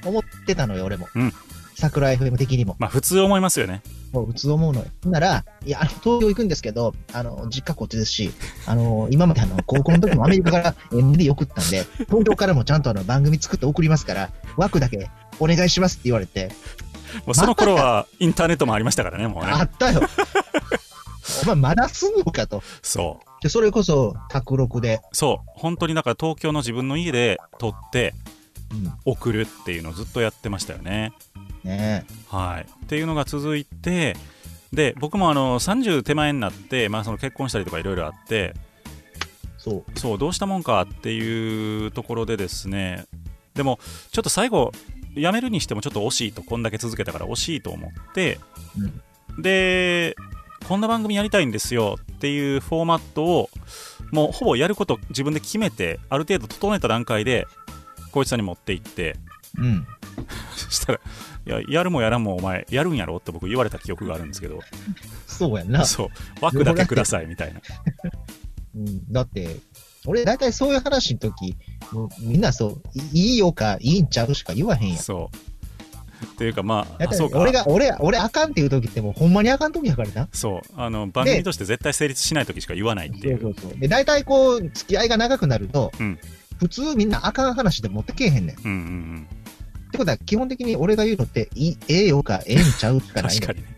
[0.04, 1.06] 思ってたのよ、俺も。
[1.14, 1.32] うん
[1.76, 2.76] 桜 FM 的にも。
[2.78, 3.82] まあ普通思いますよね。
[4.12, 4.86] もう普通思うのよ。
[5.06, 8.30] なら、いや、東京行くんですけど、あの、実家こっちですし、
[8.66, 16.50] あの、今まであの、高校の時もアメリカから MD 送ったんで、東京からもちゃんとあの、番組作って送りますから、枠だけお願いしますって言われて、
[17.26, 19.52] もうその頃はインターネットもありましたからね、もうね。
[19.52, 20.02] あったよ。
[21.44, 22.62] お前まだすんのかと。
[22.82, 23.42] そう。
[23.42, 25.50] で、それこそ、卓録で、そう。
[25.54, 28.41] 本当にだから東京の自分の家で撮ってうん、
[29.04, 31.12] 送るっていうのをずっとやってましたよね。
[31.64, 32.66] ねはい。
[32.84, 34.16] っていうのが続いて、
[34.72, 38.54] で、僕もあの、30手前になって、まあその結婚したりとかいろいろあって、
[39.58, 39.98] そう。
[39.98, 43.06] そう、どうしたもんかっていうところでですね、
[43.54, 43.78] でも、
[44.10, 44.72] ちょっと最後、
[45.14, 48.40] 辞めるにしてもちょっと惜しいと、こんだけ続けたから惜しいと思って、
[49.38, 50.16] で、
[50.66, 53.50] こんな番組やりたいんですよっていうフォーマットを、
[54.10, 57.46] もうほぼやること自分で決めて、ある程度整えた段階で、
[58.12, 59.16] 光一さんに持って行って、
[59.58, 59.86] うん。
[60.54, 61.00] そしたら、
[61.46, 64.60] いや、やるもやらんもお前、やるんやろって僕言われた記憶があるんですけど、
[65.26, 65.84] そうやんな。
[65.84, 66.08] そう、
[66.40, 67.60] 枠だけくださいみたいな。
[68.76, 69.56] うん、だって、
[70.06, 71.56] 俺、だいたいそういう話の時、
[71.92, 74.98] もうみんなそう、いいいよか、いいんちゃうしか言わへんやん。
[74.98, 75.36] そう。
[76.24, 77.38] っていうか、まあ、あそうか。
[77.38, 80.28] 俺が、俺、俺あかんっていう時ってもうほんまにあかん時やからな。
[80.32, 83.40] そう、あの番組として絶対成立しない時しか言わないっていう。
[83.40, 83.78] そうそうそう。
[83.78, 86.18] で、大体こう、付き合いが長くなると、うん
[86.62, 88.56] 普通みんなあかん話で持ってけえへんねん。
[88.56, 89.28] っうんうんうん。
[89.90, 93.68] てことは、基本的に俺が言うのって、いいええよか、ええんちゃうしかないの 確かにね。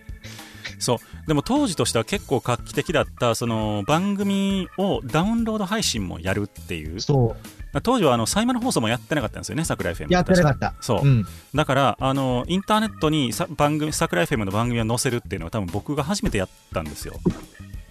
[0.78, 0.98] そう。
[1.26, 7.00] でも当時としては結構画期的だった、その番組をダウンロード配信もやるっていう。
[7.00, 7.34] そ
[7.82, 10.12] 当時はあの、サイマル放送もやってなかったんですよね、桜 FM う。
[10.12, 10.74] やってなかった。
[10.80, 11.00] そう。
[11.02, 11.26] うん。
[11.54, 17.14] だから、あの、インターネットにさ番組、桜 FM の番組を載せるっていうのは多分僕が初めてやったんですよ。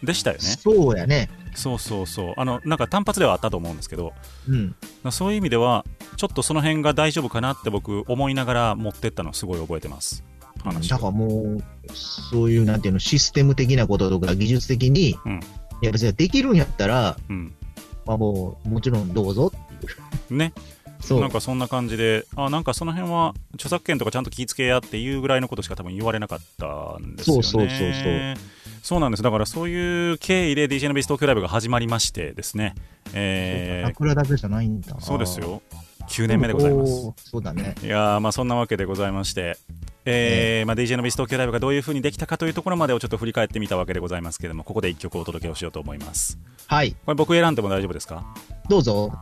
[0.03, 0.43] でしたよね。
[0.43, 1.29] そうやね。
[1.55, 2.33] そうそうそう。
[2.37, 4.13] あの、なんか単発ではあったと思うんですけど、
[4.47, 4.75] うん。
[5.11, 5.85] そういう意味では、
[6.17, 10.23] ちょっとその辺が大丈夫かなって僕思いながら持ってったのすごい覚えてます。
[10.63, 11.63] 話だからもう、
[11.93, 15.39] そういう、なんていうの、システム的なこととか技術的に、うん
[15.81, 17.53] いや別にできるんやったら、うん。
[18.05, 19.89] まあもう、もちろんどうぞってい
[20.31, 20.33] う。
[20.33, 20.53] ね。
[21.07, 21.21] そう。
[21.21, 27.43] なんかそんな感じで、あ、なんかその辺は著作権とかちゃんと気ぃつけやっていうぐらいのことしか多分言われなかったんですよね。
[27.43, 28.35] そうそうそうそう
[28.83, 29.23] そうなんです。
[29.23, 32.75] だからそういう経緯で DJ のビース東京ライブが始まりましてですね。
[33.13, 35.01] えー桜だけじゃないんだな。
[35.01, 35.61] そうですよ。
[36.09, 37.13] 9年目でございます。
[37.17, 37.75] そうだね。
[37.81, 39.57] いやーまあそんなわけでございまして、
[40.03, 46.37] えーまあ、DJ のビス東京ライブがどういう風にできたかというところまでをちょっと振り返ってみたわけでございますけれどもここで1曲お届けをしようと思います
[46.67, 46.91] はい。
[46.91, 48.25] これ僕選んでも大丈夫ですか？
[48.67, 49.13] どうぞ。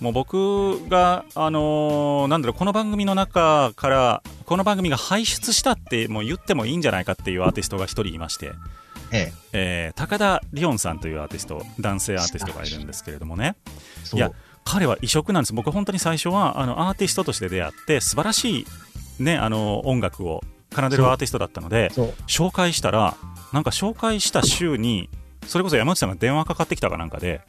[0.00, 8.52] もう僕が、あのーなんだろうこの番組の中からこの番組が輩出したってもう言ってもいいんじゃないかっていうアーティストが一人いまして、
[9.12, 9.32] ええ。
[9.52, 13.56] えー高田リオンさんというアーティスト男性アーティストがいるんですけれどもね。
[14.12, 14.30] いや
[14.64, 20.42] 彼は異色なんです僕本当に最初はあのアーティストとして出会って素晴らしい、ね、あの音楽を
[20.74, 21.90] 奏でるアーティストだったので。
[22.26, 23.16] 紹介したら
[23.52, 25.08] なんか紹介した週に
[25.46, 27.42] それこそ山内さんが電話かかってきたかなんかで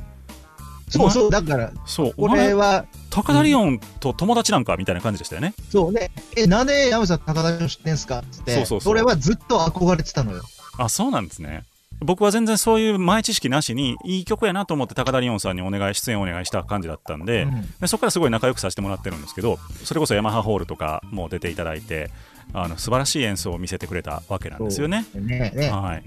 [0.89, 1.31] そうそう。
[1.31, 6.11] だから、そうおこは、高田リオンと友達なんかみたいな感じでしたよねそうね。
[6.35, 8.55] え、なんで山口さん高田を知ってんすかつって。
[8.55, 10.43] そうそうそうれはずっと憧れてたのよ。
[10.77, 11.63] あそうなんですね
[12.01, 22.11] 僕は全然そういう前知識なしにいい曲やなと思って高田リオンさんにお願い出演お願いした感じだったんで,、うんでそこからすごい仲良くさせてもらってるんですけどそれこそヤマハホールとかも出ていただいて
[22.53, 25.05] あの素晴らしい演奏を見せてくれたわけなんですよね。
[25.13, 25.69] ねね。
[25.69, 26.03] はい、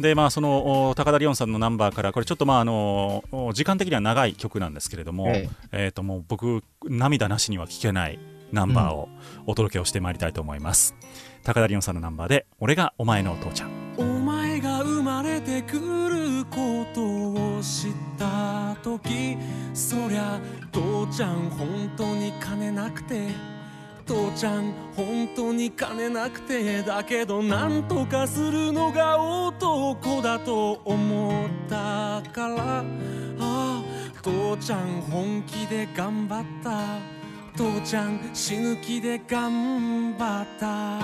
[0.00, 5.88] でまあそのお高田リオンさんのナンバーからこれちょっとまああのお時間的には長い曲なんですけれども、ええ。
[5.88, 8.18] ー、ともう僕涙なしには聴けない
[8.52, 9.08] ナンバーを
[9.46, 10.94] お届けをしてまいりたいと思います、
[11.42, 13.84] 高田リオンさんのナンバーで「俺がお前のお父ちゃん。
[13.96, 19.36] お前が生まれてくることを知った時
[19.72, 20.40] そりゃ
[20.72, 23.28] 父ちゃん本当に金なくて
[24.06, 32.80] 父ちゃん本当に金なくてだけどなんとかするのが男だと思ったから。
[32.80, 32.84] あ
[33.40, 33.82] あ
[34.22, 36.98] 父ちゃん本気で頑張った。
[37.56, 40.98] 父ちゃん死ぬ気で頑張った。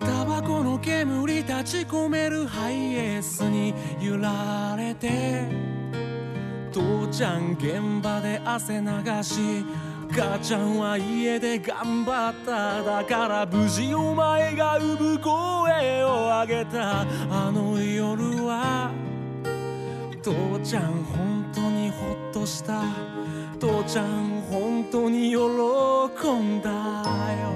[0.00, 5.75] タバコの煙立ち込めるハイエースに揺られて。
[6.76, 8.88] 父ちゃん現場で汗流
[9.22, 9.64] し
[10.10, 18.90] 母ちゃんは家で頑張っただから無事お前が産む声を上げたあの夜は
[20.22, 22.82] 父ちゃん本当にほっとした。
[23.58, 26.70] 父ちゃん本当に喜んだ
[27.40, 27.54] よ。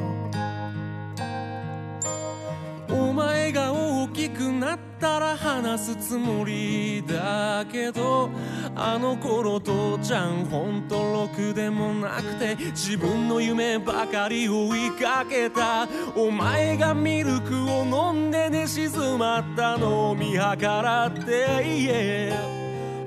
[2.89, 8.29] お前が大きくなったたら話すつもりだけど
[8.77, 15.89] あの頃父ちゃんほんとろくでもなくて自分の夢ばかり追いかけた。
[16.15, 21.23] お前がミルクを飲んで寝静まったのを見計らって
[21.65, 22.33] 言え。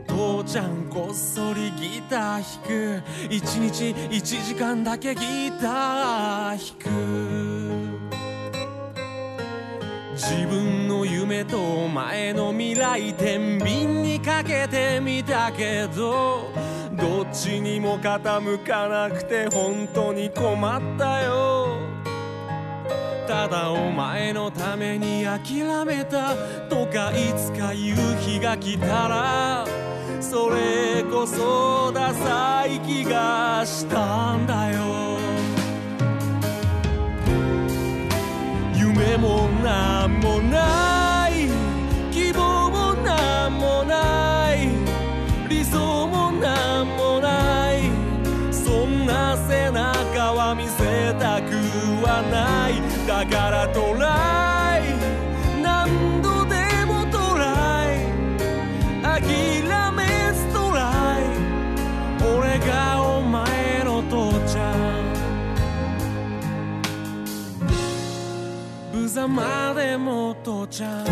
[0.08, 3.04] 父ちゃんこっそりギター弾く。
[3.30, 7.63] 一日1時間だけギター弾く。
[10.16, 16.52] 自分の夢とお前の未来天秤にかけてみたけど
[16.92, 21.78] どっちにも傾かなくて本当に困ったよ。
[23.28, 26.36] ただお前のために諦めた
[26.70, 29.66] とかいつか夕日が来たら
[30.20, 35.13] それこそダサい気がしたんだよ。
[39.04, 41.50] 夢もなんもない。
[42.10, 44.70] 希望もなんもない。
[45.50, 47.82] 理想もなんもない。
[48.50, 51.52] そんな背中は見せたく
[52.02, 52.82] はない。
[53.06, 54.43] だからトライ。
[69.28, 71.06] 無様でも父ちゃん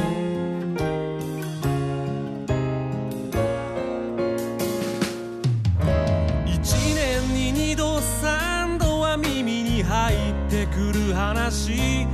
[6.45, 10.17] 一年に二度三度は耳に入っ
[10.49, 12.05] てくる話。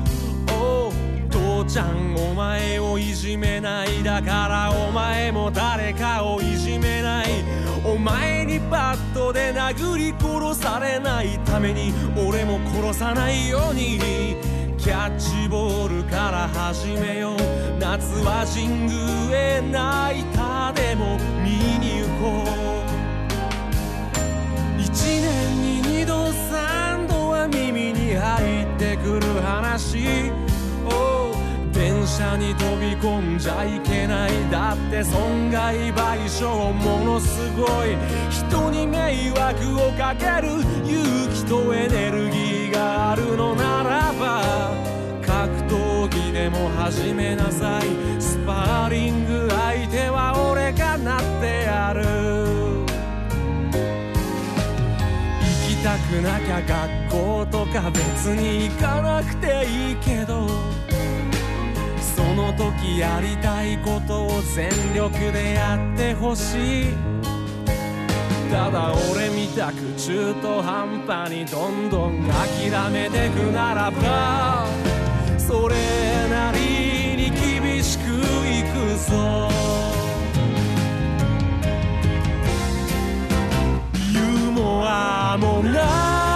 [0.51, 0.91] お
[1.31, 7.27] 父ちゃんお前をいじめないだからお前も誰かをいじめない。
[7.83, 14.37] お前にバットで殴り殺されないために俺も殺さないように。
[14.87, 17.37] キャッチボールから始めよう。
[17.77, 22.47] 夏は神宮へ泣いたでも見に行こ
[24.77, 24.81] う。
[24.81, 24.87] 一
[25.19, 30.31] 年に二度三度は耳に入ってくる話。
[30.85, 31.26] Oh
[32.07, 37.97] 車に飛び込んじゃいけないだって損害賠償ものすごい
[38.29, 40.53] 人に迷惑をかける
[40.85, 44.71] 勇気とエネルギーがあるのならば
[45.21, 48.21] 格闘技でも始めなさい。
[48.21, 52.03] スパーリング相手は俺がなってやる。
[55.41, 60.86] 行きたくなきゃ学校とか別に行かなくていいけど。
[62.35, 66.85] の時やりたいことを全力でやってほしい。
[68.51, 74.65] ただ俺みたく中途半端にどんどん諦めてくならば
[75.37, 75.75] それ
[76.29, 76.59] なり
[77.17, 79.49] に厳しくいくぞ。
[84.13, 86.26] ユーモアもない。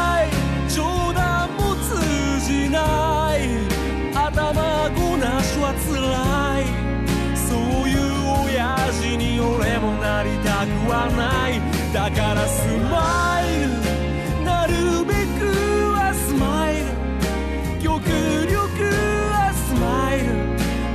[9.42, 11.62] 俺もなりたくはない
[11.94, 13.70] だからスマイル。
[14.46, 14.74] なる
[15.06, 15.46] べく
[15.94, 16.86] はスマイル。
[17.82, 18.56] 極力
[19.32, 20.28] はスマイル。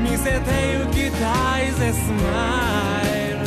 [0.02, 3.38] 見せてゆきたいぜスマイル。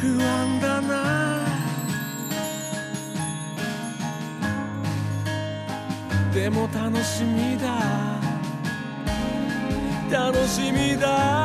[0.00, 0.92] 不安だな。
[6.32, 7.93] でも楽しみだ。
[10.14, 11.43] 楽しみだ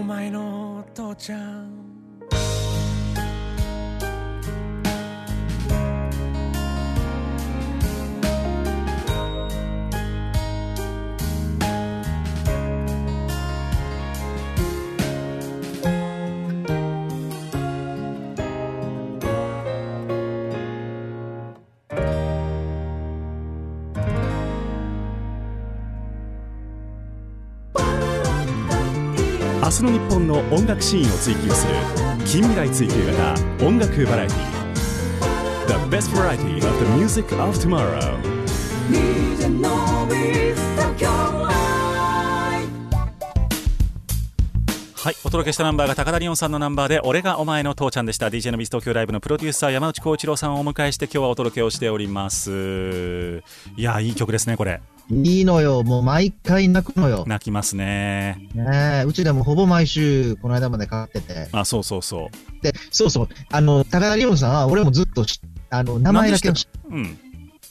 [0.00, 1.89] お前の父ちゃん。
[29.80, 31.74] 日の日本の音楽シーンを追求する
[32.26, 34.60] 近未来追求型音楽バラエティ
[35.68, 38.18] The best variety of the music of tomorrow.
[45.02, 48.26] はいお届けしたナンバーが高田リオンさんのナンバーで俺がお前の父ちゃんでした。
[48.26, 53.42] DJ のビス東京ライブのプロデューサー山内幸一郎さんをお迎えして今日はお届けをしております。
[53.78, 54.82] いやいい曲ですねこれ。
[55.10, 55.82] いいのよ。
[55.82, 57.24] もう毎回泣くのよ。
[57.26, 61.48] 泣きますねねえ、うちでもほぼ毎週、この間までかかってて。
[61.52, 63.28] あそうそうそうで、そうそう。
[63.50, 65.40] あの、高田リオンさんは、俺もずっとし、
[65.70, 67.18] あの、名前だけを知うん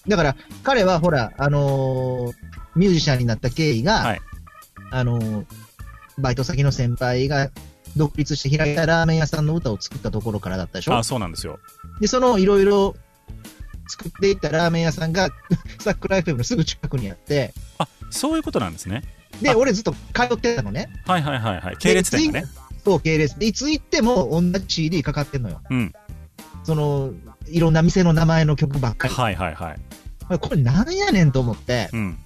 [0.07, 2.33] だから、彼はほら、あのー
[2.75, 4.21] ミュージシャンになった経緯が、はい
[4.91, 5.45] あのー
[6.17, 7.49] バイト先の先輩が
[7.95, 10.97] 独立して開いたラーメン屋さんの歌を作ったところからだったでしょ？
[10.97, 11.59] あそうなんですよ
[12.01, 12.95] で、そのいろいろ
[13.89, 15.29] 作っていったラーメン屋さんが、
[15.79, 19.03] サックライフのすぐ近くにあって、あそういうことなんですね。
[19.41, 19.57] で、あ。
[19.57, 20.89] 俺ずっと通ってたのね。
[21.05, 21.77] はいはいはいはい。
[21.77, 22.47] 系列店がね。
[22.85, 23.37] そう、系列。
[23.37, 25.61] で、いつ行っても同じ CD かかってんのよ。
[25.69, 25.93] うん。
[26.63, 27.11] その、
[27.47, 29.13] いろんな店の名前の曲ばっかり。
[29.13, 30.39] はいはいはい。
[30.39, 32.17] これなんやねんと思って、うん。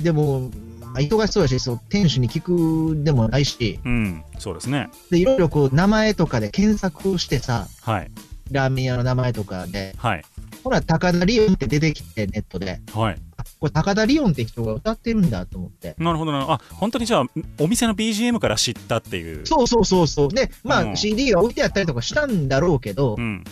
[0.00, 4.24] でも、まあ、忙しそうだし、そう、店主に聞くでもないし、うん。
[4.38, 4.88] そうですね。
[5.10, 8.10] で、いろいろこう、名前とかで検索をしてさ、はい
[8.50, 10.22] ラーメン屋の名前とかで、はい
[10.64, 12.80] ほら、高田リオンって出てきて、ネットで。
[12.92, 15.94] はいあこれ高田リオンって人が歌ってるんだと思って。
[15.98, 17.24] なるほどなあ本当にじゃあ
[17.58, 20.28] お店の BGM から知ったっていうそうそうそうそう。
[20.28, 23.44] で、まあ、うん CD が置いてあったりとかしたんだろうけど、うん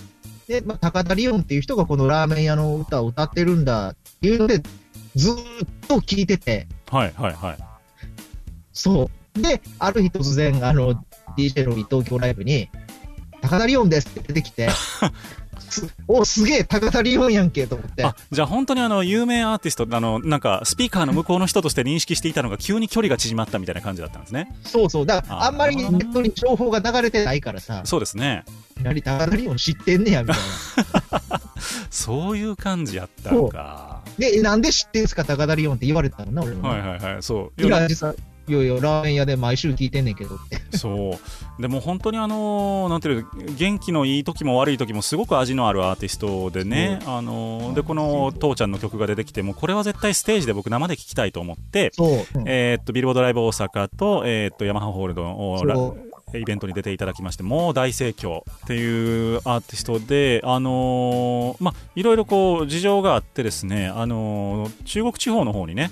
[0.46, 4.62] で、まあ、高田リオンっていう人がこのラーメン屋の歌を歌ってるんだっていうので、
[5.14, 5.38] ずーっ
[5.88, 7.56] と聞いてて、はいはいはい
[8.72, 9.42] そう。
[9.42, 11.02] で、ある日突然、あの、
[11.36, 12.68] DJ の東京ライブに、
[13.46, 14.68] 高田リオンですって出てきて、
[15.70, 18.04] すお、すげえ、高田リオンやんけと思って。
[18.04, 25.06] あじゃあ本当にあの有名アーティストあのなんかスピーカーの向こうの人として認識していたのが急に距離が縮まったみたいな感じだったんですねそうそう。
[25.06, 28.44] だから、ああんまりネットに情報が流れてないからさ、そうですね
[28.82, 30.36] 何高田リオン知ってんねや、みたい
[31.30, 31.40] な。
[31.90, 36.68] そういう感じやったのかで、なんで知ってんすか、高田リオンって言われたのな、俺も。
[36.68, 38.14] はいはいはいそういや、実は
[38.48, 40.76] いやいや、ラーメン屋で毎週聞いてんねんけどって。
[40.76, 41.18] そ
[41.58, 41.62] う。
[41.62, 47.00] でも本当にあのなんていうの元気のいい時も悪い時もすごく味のあるアーティストでね。
[47.06, 52.08] あのでこの父ちゃんの曲が出てきてもこれは絶対ステージで僕生で聴きたいと思ってそう。
[52.08, 52.44] うん。
[52.46, 55.96] えーっとビルボードライブ大阪と,、えーっとヤマハホールドの
[56.34, 65.90] イベントに出ていただきましてもう大盛況っていうアーティストで、あのーまあ、いろいろこう事情があってですね、あのー中国地方の方にね、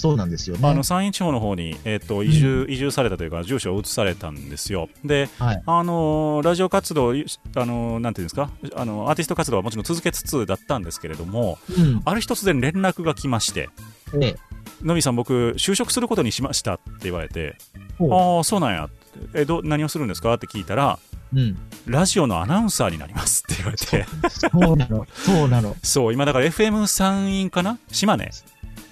[0.00, 0.68] そうなんですよね。
[0.68, 4.88] あの山陰地方の方に、えーっと移住移住されたというか住所を移されたんですよ。
[5.04, 5.62] ではい。
[5.66, 8.50] あのーラジオ活動、あのーなんていうんですか？
[8.76, 12.02] あのアーティスト活動はもちろん続けつつだったんですけれどもうん。
[12.04, 13.68] ある日突然連絡が来まして
[14.14, 14.36] ね
[14.82, 17.56] 「のびさん僕就職することにしました」って言われて
[18.00, 18.88] ああそうなんや
[19.34, 20.32] えど何をするんですか？
[20.34, 20.98] って聞いたら
[21.34, 21.56] うん。
[21.86, 25.06] ラジオのアナウンサーになりますって言われてそうなの。
[25.14, 25.76] そうなの。
[25.82, 27.78] そう今だから FM 山陰かな？
[27.92, 28.30] 島根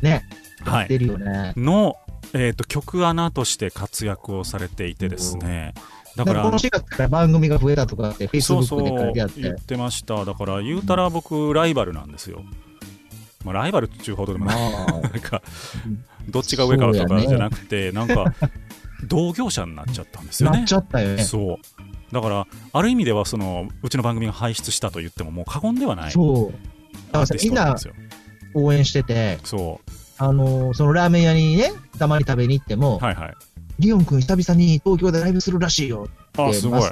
[0.02, 0.24] ね。
[0.64, 0.80] はい。
[0.80, 1.52] やってるよね。
[1.56, 1.96] の、
[2.32, 5.74] えー、と曲アナとして活躍をされていてですね。
[6.16, 9.30] だかららこの4月から番組が増えたとかって、そうそ Facebook で書いうてあっ。
[9.36, 10.24] 言っててました。
[10.24, 12.42] だから言うたら僕ライバルなんですよ、
[13.44, 14.64] まあ、ライバルっていうほどでもまない。
[14.64, 15.42] あ、 なんか
[16.28, 18.34] どっちが上かとかじゃなくて、なんか
[19.06, 20.58] 同業者になっちゃったんですよね。
[20.58, 21.22] なっちゃったよね。
[21.22, 22.12] そう。
[22.12, 26.10] だからある意味ではそのうちの番組が輩出したと言ってももう過言ではない。
[26.10, 27.12] そう。
[27.12, 27.76] だからみんな
[28.54, 33.34] 応援してて、そうあのーそのラーメン屋にね、たまに食べに行っても、はいはい。
[33.78, 36.82] リオン君久々に東京でライブするらしいよって、あすごい。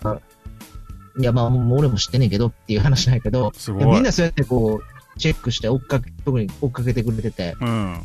[1.18, 3.83] いや、まあ、もう俺も知ってんねんけどっていう話なんやけど、すごい。
[3.83, 8.03] いやみんなそうやってこう、チェックして追っかけ、特に追っかけてくれてて、うん。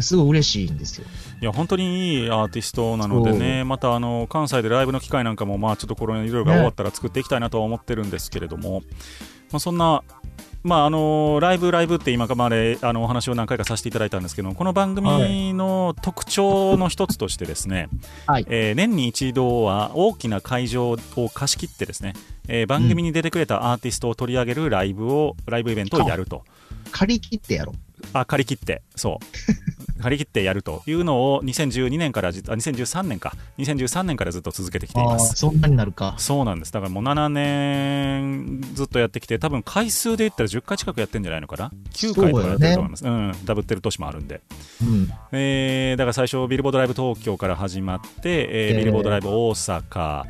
[0.00, 1.06] すごい嬉しいんですよ。
[1.40, 8.82] いや本当にいいアーティストなのでね、またあの関西でライブの機会なんかも、まあ、ちょっとコロナいろいろが終わったら作っていきたいなとは思ってるんですけれども、
[9.50, 10.02] まあ、そんな、
[10.64, 17.88] まあ、あのライブ、ライブって今まであのお話を何回かさせていただいたんですけど、この番組の特徴の一つとして、ですね、
[18.26, 18.46] はい。
[18.48, 22.14] えー年に一度は大きな会場を貸し切って、ですね、
[22.46, 26.44] えー番組に出てくれたアーティストを取り上げるライブを、ライブイベントをやると。
[26.92, 28.06] 借り切ってやろう。
[28.12, 35.34] あ借り切って、そう、借り切ってやるというのを2012年からじ、あ2013年か、2013年からずっと続けてきています。
[35.36, 36.14] そんなになるか。
[36.18, 44.40] そうなんです、だからもう7年ずっとやってきて、多分回数で言ったら10回近くやってるんじゃないのかな、9回とかやってると思います、うん、ダブってる年もあるんで、
[44.82, 45.10] うん。
[45.32, 48.78] えーだから最初、ビルボードライブ東京から始まって、えーえー。
[48.78, 50.24] ビルボードライブ大阪、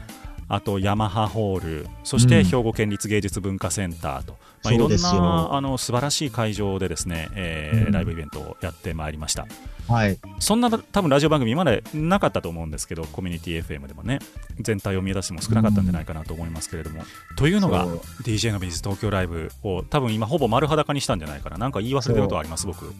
[0.49, 9.47] あとヤマハホール、そしてうん兵庫県立芸術文化センターと、まあ、いろんなあの素晴らしい会場でですね、えーうんライブイベントをやってまいりました。
[9.88, 10.18] はい。
[10.38, 14.20] そんな多分ラジオ番組今までなかったと思うんですけど、コミュニティ FM でもね、
[14.61, 17.03] 全体を見出しても少なかったんじゃないかなと思いますけれども。
[17.36, 17.86] というのが
[18.24, 21.59] DJ のビジ東京ライブを多分今ほぼ丸裸にしたんじゃないかな。
[21.59, 22.93] なんか言い忘れてることはあります、僕。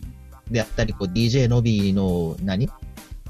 [0.51, 2.68] であったり、こう、DJ のびの、何？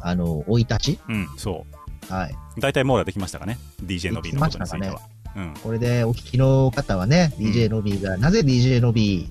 [0.01, 0.99] あの、生い立ち？
[1.09, 1.67] うん、そ
[2.15, 2.33] はい。
[2.57, 2.61] う。
[2.61, 5.01] 大体網羅できましたかね、DJ のビのことについては。
[5.35, 9.29] うん、これでお聞きの方はね、うん DJ のびがなぜ DJ のび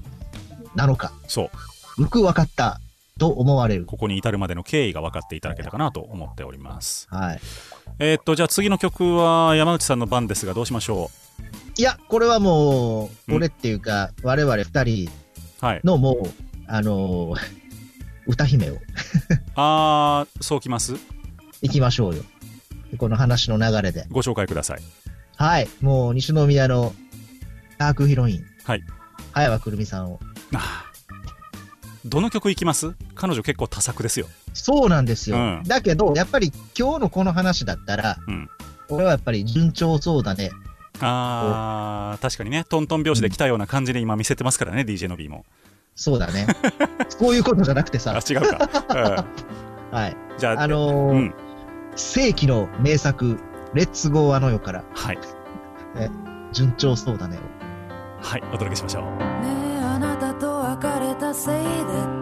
[0.75, 1.49] なのか、そ
[1.97, 2.01] う。
[2.01, 2.79] よく分かった
[3.19, 3.85] と思われる。
[3.85, 7.07] ここに至るまでの経緯が分かっていただけたかなと思っております。
[7.11, 7.39] はい。
[7.99, 11.11] えーっと、じゃあ次の曲は山内さんの番ですが、どうしましょ
[11.77, 15.09] いや、これはもう俺っていうか、我々二人
[15.61, 15.65] う。
[15.65, 15.81] はい。
[15.83, 16.29] のもう、
[16.67, 17.61] あのー
[18.27, 18.77] 歌姫を
[19.55, 20.95] あー、そうきます？
[21.61, 22.23] 行きましょうよ。
[22.97, 24.05] この話の流れで。
[24.09, 24.81] ご紹介ください。
[25.37, 25.69] はい。
[25.81, 26.93] もう、西宮の
[27.77, 28.45] ダークヒロイン。
[28.63, 28.83] はい。
[29.31, 30.19] 早川くるみさんを。
[30.53, 30.91] あー
[32.03, 32.93] どの曲いきます？
[33.13, 34.25] 彼女結構多作ですよ。
[34.53, 35.37] そうなんですよ。
[35.37, 38.49] うんだけど、やっぱり今日のこの話だったら、うん
[38.89, 40.51] 俺はやっぱり順調そうだね。
[40.99, 45.45] あー確かにね、トントン拍子で来たような感じで今見せてますからね、DJ の B も。
[45.95, 46.47] そうだね。
[47.09, 48.67] そういうことじゃなくてあさ、違うか。
[49.91, 50.11] はい。
[50.33, 51.33] うん、じゃあ、あのーうん、
[51.95, 53.37] 世紀の名作、
[53.73, 55.19] レッツゴーあの世から、はい、
[56.53, 57.39] 順調そうだねを。
[58.21, 59.03] はい、お届けしましょう。
[59.03, 59.09] ね
[59.77, 62.20] えあなたと別れたせいで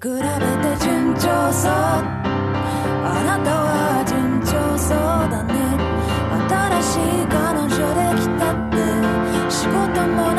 [0.00, 0.22] 比べて
[0.78, 1.72] 順調そう。
[1.72, 4.96] あなたは順調そう
[5.28, 5.58] だね。
[6.46, 8.78] 新しい彼女できたって。
[9.50, 10.37] 仕事も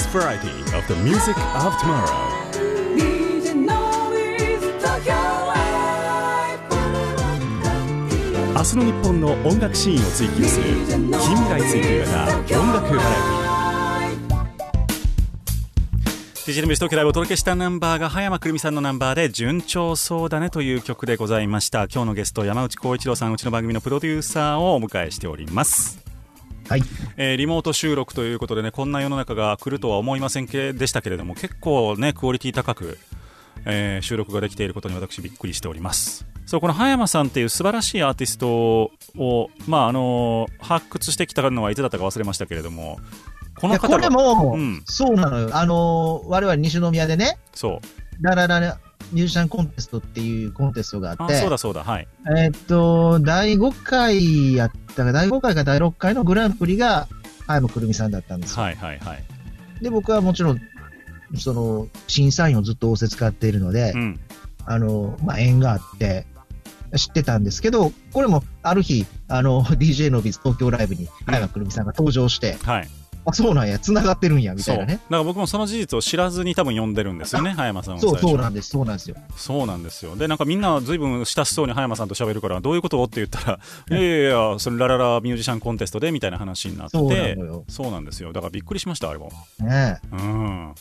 [0.00, 2.08] best variety of the music of tomorrow.
[8.54, 21.84] 明日の日本の音楽シーンを追求する近未来追求型音楽バラエティ TGN ベストキライブをお届けしたナンバーが葉山くるみさんのナンバーで「順調そうだね」という曲でございました。
[21.84, 26.09] 今日のゲスト山内浩一郎さんうちの番組のプロデューサーをお迎えしております
[26.70, 26.82] はい。
[27.16, 32.96] えーリモート収録ということでねこんな世の中が来るとは思いませんけでしたけれども結構ねクオリティ高く、
[33.64, 43.00] えー収録ができていることに私びっくりしておりますそうこの葉山さんっていう素晴らしいアーティストを、まああのー発掘してきたのはいつだったか忘れましたけれども
[43.56, 45.50] この方がれも、うんそうなのよ。
[45.52, 48.78] あのー、我々西宮でね、そうラララ
[49.12, 52.08] ミュージシャンコンテストっていうコンテストがあって、あそうだそうだはい。
[52.28, 57.08] えーっと、第5回やったか、第5回か第6回のグランプリが、
[57.46, 58.62] 葉山くるみさんだったんですよ。
[58.62, 59.24] はいはいはい。
[59.82, 60.60] で、僕はもちろん、
[61.36, 64.20] その、審査員をずっと仰せ使っているので、うん。
[64.64, 66.26] あの、まあ、縁があって、
[66.96, 72.88] 知ってたんですけど、これも、ある日、あの、 DJ のビズ東京ライブに、葉山くるみさんが登場して、はい
[73.24, 75.00] あ、そうなんや、繋がってるんや、みたいなね。
[75.10, 79.16] ら僕もその事実を知らずに多分呼んでるんですよね葉山さんをそう、そうなんです、そうなんですよ。
[79.36, 80.16] そうなんですよ。
[80.16, 83.04] でなんかみんなずいぶん親しそうに葉山さんと喋るからどういうこと？
[83.04, 83.60] って言ったら
[83.90, 83.94] い。
[83.94, 87.64] やいやいやそれラララミュージシャンコンテストでみたいな話になってそうなのよ。
[87.68, 88.32] そうなんですよ。
[88.32, 89.30] だからびっくりしましたあれも。
[89.58, 90.74] ねうん。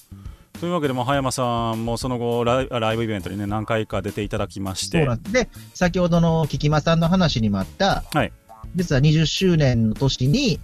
[0.59, 4.97] というわけで、まあ、葉山さんもその後ライライブイベントにね何回か出ていただきまして。
[4.99, 8.33] そうなんで先ほどのキマさんの話にもあった、はい。
[8.75, 10.59] 実は20周年の年に、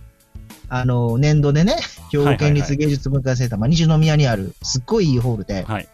[0.70, 1.76] あの、年度でね、
[2.12, 5.88] 兵庫県立芸術文化センター、まあ、西宮にある、すっごいいいホールで、はい。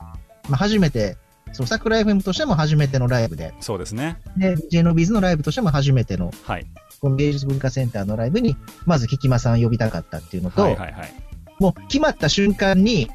[0.50, 1.18] まあ、初めて、
[1.54, 4.18] そう、桜 FM としても初めてのライブで、そうですね。
[4.38, 6.66] で、DJ のビズのライブとしても初めての、はい。
[7.00, 8.56] この芸術文化センターのライブに、
[8.86, 11.14] まずキキマさん呼びたかったっていうのと、はいはいはい。
[11.60, 13.10] もう決まった瞬間に、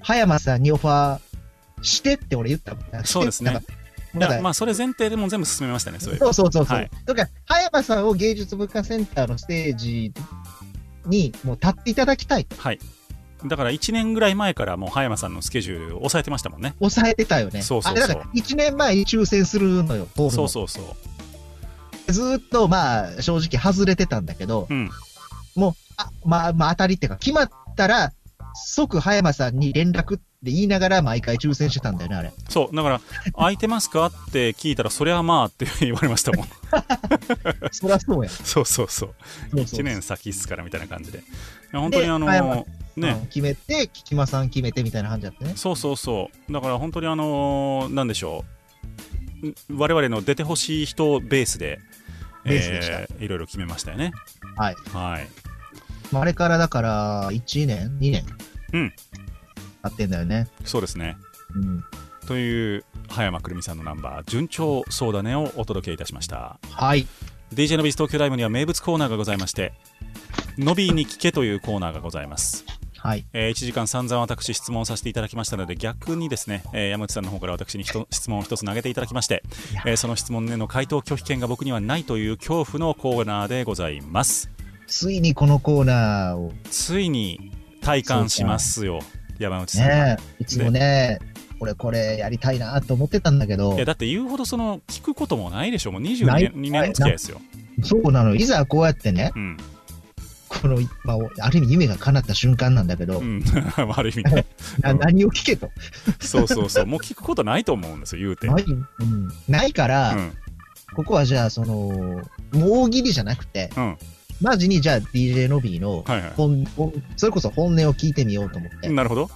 [0.00, 1.20] 葉山さんにオファー
[1.82, 3.60] してって俺言ったもんそうですね。
[4.12, 6.64] まあそれ前提でもう全部進めましたねそうそうそうそう。
[6.64, 6.90] はい。
[7.04, 10.12] だから、葉山さんを芸術文化センターのステージ
[11.10, 12.44] にもう立っていただきたい。
[12.46, 12.56] と。
[12.56, 12.78] はい。
[13.46, 16.74] だから1年ぐらい前からもう葉山さんのスケジュールを抑えてましたもんね。
[16.78, 17.62] 抑えてたよね。
[17.62, 18.04] そうそうそう。
[18.04, 20.80] あれだから、1年前に抽選するのよ、そうそうそ
[22.08, 22.12] う。
[22.12, 24.90] ずーっと、まあ、正直外れてたんだけど、うん。
[25.56, 28.12] もう、あ、まあ、まあ、当たりっていうか、決まったら、
[28.54, 32.32] 即葉山さんに連絡って言いながら毎回抽選してたんだよね、あれ。
[32.48, 33.00] そうだから
[33.36, 34.06] 空いてますか？
[34.06, 36.46] って聞いたらそりゃまあって言われましたもん
[37.72, 38.30] そりゃそうや。
[38.30, 39.14] そうそうそうそう
[39.50, 41.22] そう1年先っすからみたいな感じで
[41.72, 42.64] 本当にあの葉山ね
[42.96, 45.52] うん決めて、キキマさん決めてみたいな感じだったね。
[45.56, 48.44] そうそうそうだから本当にあのなんでしょ
[49.42, 51.78] うん我々の出てほしい人ベースで
[52.44, 54.12] ベースでしたえーいろいろ決めましたよね
[54.56, 54.74] はい。
[54.94, 55.28] はい
[56.12, 58.24] まああれからだから、1年 ?2 年？
[58.72, 58.92] うん。
[59.82, 60.48] 経ってんだよね。
[60.64, 61.16] そうですね
[61.54, 61.84] うん。
[62.26, 67.06] という葉山くるみさんのナンバー「順調そうだね」をお届けいたしましたはい。
[67.52, 69.72] DJ のビス東京ライブには名物コーナーがございまして
[70.58, 72.64] 「のびーに聞け」というコーナーがございます
[72.98, 73.24] はい。
[73.32, 77.94] えー1時間散々私質問させていただきましたので逆にですね、えー山内さんの方から私に質
[78.28, 79.42] 問を一つ投げていただきまして
[79.84, 84.50] えーその質問への回答拒否権が僕にはないという恐怖のコーナーでございます
[84.86, 87.50] ついにこのコーナーをついに
[87.80, 89.00] 体感しますよ
[89.44, 91.18] 山内さんは、ね、いつもね、
[91.60, 93.74] 俺これやりたいなと思ってたんだけど。
[93.74, 95.92] いや、だって言うほどその聞くこともないでしょ。
[95.92, 97.40] もう22ない年2年の付き合いですよ、
[97.82, 98.34] そうなの。
[98.34, 99.56] いざこうやってね、うん。
[100.48, 103.42] この、まあ、ある意味夢が叶った瞬間なんだけど、うん、
[103.76, 104.46] ある意味ね。
[104.80, 105.70] な何を聞けと。
[106.18, 106.86] そうそうそう。
[106.86, 110.32] もう聞くことないと思うんですよ言うて、ない,、うん、ないから、うん。
[110.96, 112.22] ここはじゃあ、その、も
[112.66, 113.98] う大喜利じゃなくて、うん
[114.40, 118.88] マジにじゃあ DJ ノビーのはいはい本、本それこそ本音を聞いてみようと思って。
[118.88, 119.30] なるほど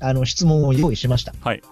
[0.00, 1.34] あの、質問を用意しました。
[1.40, 1.62] はい。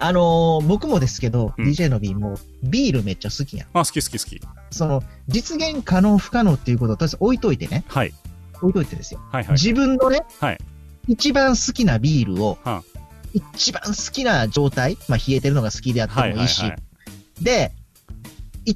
[0.00, 3.68] あのー僕もですけど、うん DJ の B もビールめっちゃ好きやん。
[3.72, 4.40] あ、好き好き好き。
[4.70, 7.84] その、実現可能不可能っていうことをとりあえず置いといてね。
[7.88, 8.12] はい。
[8.60, 9.20] 置いといてですよ。
[9.32, 9.52] はいはい。
[9.52, 10.58] 自分のね、はい
[11.08, 12.82] 一番好きなビールを、は
[13.32, 17.44] 一番好きな状態、まあ冷えてるのが好きであってはいもいし、はいいはい。
[17.44, 17.72] で、
[18.66, 18.74] い、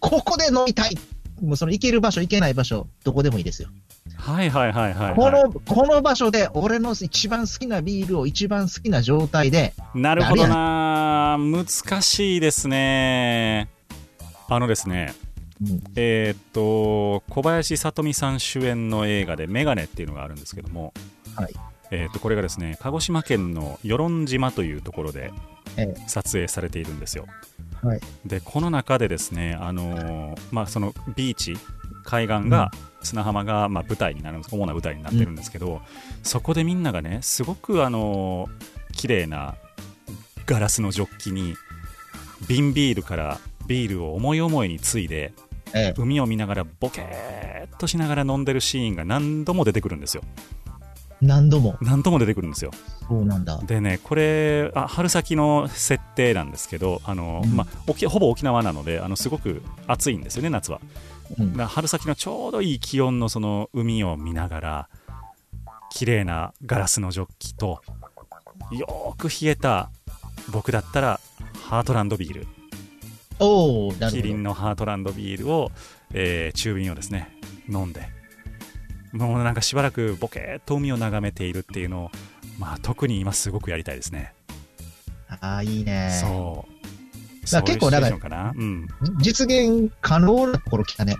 [0.00, 0.96] ここで飲みたい
[1.44, 3.68] もうその行ける場所、行けない場所、どこでもいいですよ。
[4.16, 5.14] はいはいはいはい。
[5.14, 11.66] この、この場所で、俺の一番好きなビールを一番好きな状態で、なるほどな難
[12.02, 13.68] しいですね。
[14.48, 15.14] あのですね、
[15.62, 20.92] うんえーっと、小林聡美さん主演の映画でメガネっていうのがあるんですけども、
[21.34, 21.54] はい
[21.90, 25.32] えーっと、これがですね、鹿児島県の与論島というところで
[25.76, 27.26] え撮影されているんですよ。
[27.84, 28.00] はい。
[28.24, 31.56] で、この中でですね、あのーまあ、そのビーチ、
[32.04, 32.70] 海岸が、
[33.02, 35.82] 砂浜が、まあ、舞台になる主な舞台になってるんですけど、
[36.22, 39.56] そこでみんながねすごくあのー綺麗な
[40.46, 41.56] ガラスのジョッキに
[42.48, 45.32] 瓶ビールからビールを思い思いについで
[45.74, 50.22] ええ、海を見ながらボケーっとしながら飲んでるシーンが何度も出てくるんですよ
[51.26, 51.76] 何度も。
[51.80, 52.70] 何度も出てくるんですよ
[53.08, 53.58] そうなんだ。
[53.66, 60.80] でねこれあ春先の設定なんですけどあの、うんまあ、沖ほぼ沖縄なのであのすごく暑いんですよね夏は
[61.38, 64.88] うん春先のちょうどいい気温のその海を見ながら
[65.90, 67.80] 綺麗なガラスのジョッキと
[68.72, 69.90] よーく冷えた
[70.50, 71.20] 僕だったら
[71.68, 72.46] ハートランドビール
[73.40, 73.92] お。
[74.10, 75.70] キリンのハートランドビールを、
[76.12, 77.36] えー中瓶をですね
[77.68, 78.08] 飲んで
[79.14, 82.10] もうなんかしばらくボケーっと海を眺めているっていうのを、
[82.58, 84.34] まあ、特に今すごくやりたいですね、
[85.28, 86.10] ああ、いいね。
[86.20, 86.74] そう。
[87.52, 88.88] だ結構そういうだシチュエーションかな、うん、
[89.18, 91.16] 実現可能なところ来たね。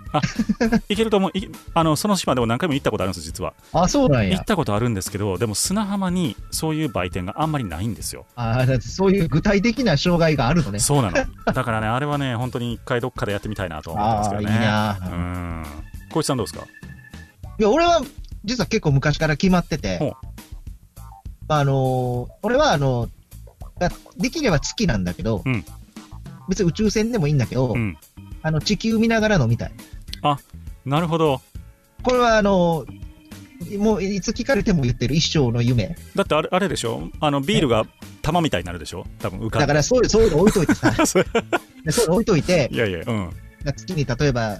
[0.89, 1.37] いけると思う。
[1.37, 3.53] いあのその島でも何回も行ったことあるんです実は。
[3.73, 4.37] あ、そうなんや。
[4.37, 4.45] 行っ。
[4.45, 8.25] たことあるんですけどでも砂浜にそういう売店があんまりないんですよ。
[8.35, 10.79] ああ、だってそういう具体的な障害があるのね。
[10.79, 11.25] そうなの。
[11.53, 14.97] だからねあれはね本当に一回どっかでやってみたいなと思ってますああ、いいけどねな。
[14.99, 15.65] うん。
[16.11, 16.65] 小市さんどうですか？
[17.59, 18.01] いや、俺は、
[18.43, 19.97] 実は結構昔から決まってて。
[19.97, 20.13] ほう、
[21.47, 23.09] あのー俺はあの
[23.79, 25.65] だできれば月なんだけど、うん。
[26.47, 27.97] 別に宇宙船でもいいんだけど、うん。
[28.41, 29.71] あの、地球見ながら飲みたい。
[30.85, 31.41] なるほど。
[32.03, 33.05] これはあのー
[33.79, 35.95] もういつ聞かれても言ってる一生の夢。
[36.13, 37.09] だってあれあれでしょ？
[37.21, 37.85] あのビールが
[38.21, 39.05] 玉みたいになるでしょ？
[39.19, 41.23] 多分浮かだからそういう、そういうの置いといてさ、 そう。
[41.23, 43.29] いうの置いといて、いやいやうん。
[43.65, 44.59] 月に例えば、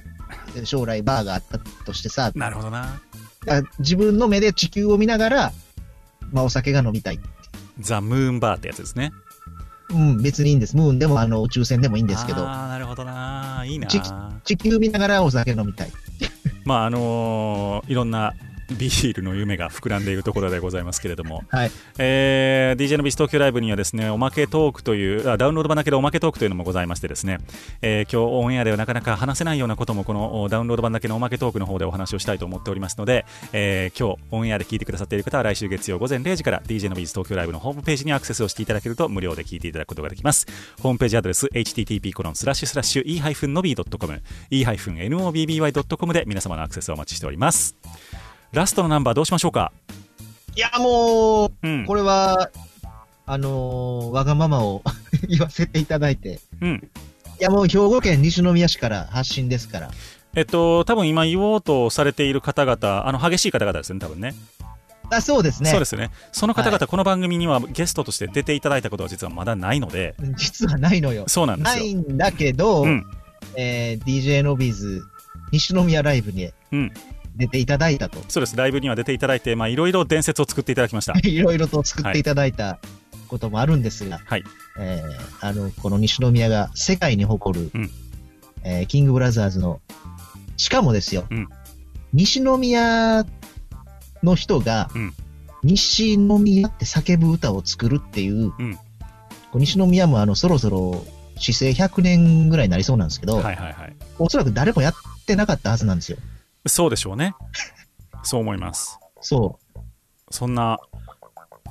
[0.63, 3.01] 将来バーがあったとしてさ、なるほどな
[3.47, 5.51] あ自分の目で地球を見ながら、
[6.31, 7.19] まあお酒が飲みたい。
[7.79, 9.11] ザ・ムーンバーってやつですね
[9.89, 10.75] うん、別にいいんです。
[10.75, 14.01] ムーンでもあの宇宙船でもいいんですけど、ああなるほどないいなち
[14.43, 15.91] 地球見ながらお酒飲みたい。
[16.65, 18.33] まああのーいろんな
[18.77, 21.71] ビールの夢が膨らんでいるところでございますけれども、はい。
[21.97, 27.37] えー DJ のビス東京ライブにはですねおまけトークというあダウンロード版だけでおまけトークというのもございましてですね、
[27.81, 40.47] えー今日オンエアではなかなか話せないようなこともこのおダウンロード版だけのおまけトークの方でお話をしたいと思っておりますので、えー今日オンエアで聞いてくださっている方は来週月曜午前0時から DJ のビーズ東京ライブのホームページにアクセスをしていただけると無料で聞いていただくことができます。
[40.81, 47.75] ホームページアドレス http コロンスラッシュスラッシュ e-nobby.com e-nobby.com で皆様のアクセスをお待ちしております
[48.51, 49.71] ラストのナンバーどうしましょうか？
[50.55, 52.49] いや、もう、うんこれは、
[53.25, 54.81] あのーわがままを
[55.27, 56.39] 言わせていただいて。
[56.61, 56.89] うん
[57.37, 59.91] いや、もう兵庫県西宮市から発信ですから。
[60.35, 64.33] えっと、多分今言おうとされている方々、あの激しい方々ですね、多分ね。
[65.11, 65.69] あ、そうですね。
[65.69, 66.11] そうですね。
[66.31, 71.25] その方々、はいこの番組にはゲストとして出ていただいたことは実はまだないので、実はないのよ。
[71.27, 71.83] そうなんですよ。
[71.83, 73.05] ないんだけど、うん
[73.57, 75.03] えー DJ のビーズ
[75.51, 76.93] 西宮ライブにうん
[77.35, 78.19] 出ていただいたと。
[78.29, 78.55] そうです。
[78.55, 81.13] ライブには出ていただいて、まあ、いろいろ伝説を作っていただきました。
[81.27, 82.79] いろいろと作っていただいた
[83.27, 84.43] こともあるんですが、はい。
[84.79, 87.91] えーあの、この西宮が世界に誇る、うん
[88.63, 89.81] えーキングブラザーズの、
[90.57, 91.47] しかもですよ、うん
[92.13, 93.25] 西宮
[94.23, 95.13] の人が、うん
[95.63, 98.77] 西宮って叫ぶ歌を作るっていう、うん
[99.55, 101.05] 西宮もあの、そろそろ、
[101.37, 103.95] 市政100年ぐらいになりそうなんですけど、はいはいはい。
[104.19, 104.93] おそらく誰もやっ
[105.25, 106.17] てなかったはずなんですよ。
[106.67, 107.33] そうでしょうね。
[108.23, 108.99] そう思います。
[109.21, 109.79] そう。
[110.31, 110.79] そんな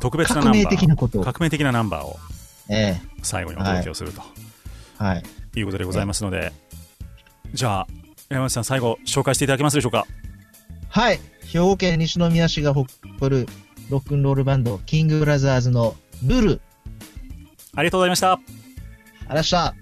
[0.00, 1.24] 特別なナンバー、革命的なことを。
[1.24, 2.16] 革命的なナンバーを
[2.68, 4.22] え最後にお届けをすると
[5.00, 5.22] えはい。
[5.56, 6.52] いうことでございますので、
[7.52, 7.86] じゃあ、
[8.28, 10.06] 山内さん、最後、紹介していただけますでしょうか？
[10.88, 11.20] はい。
[11.42, 12.88] 兵庫県西宮市が誇
[13.28, 13.46] る
[13.90, 16.60] ロックンロールバンド、キングブラザーズのルル。
[17.76, 18.40] ありがとうございました。
[19.28, 19.74] あらっしゃ。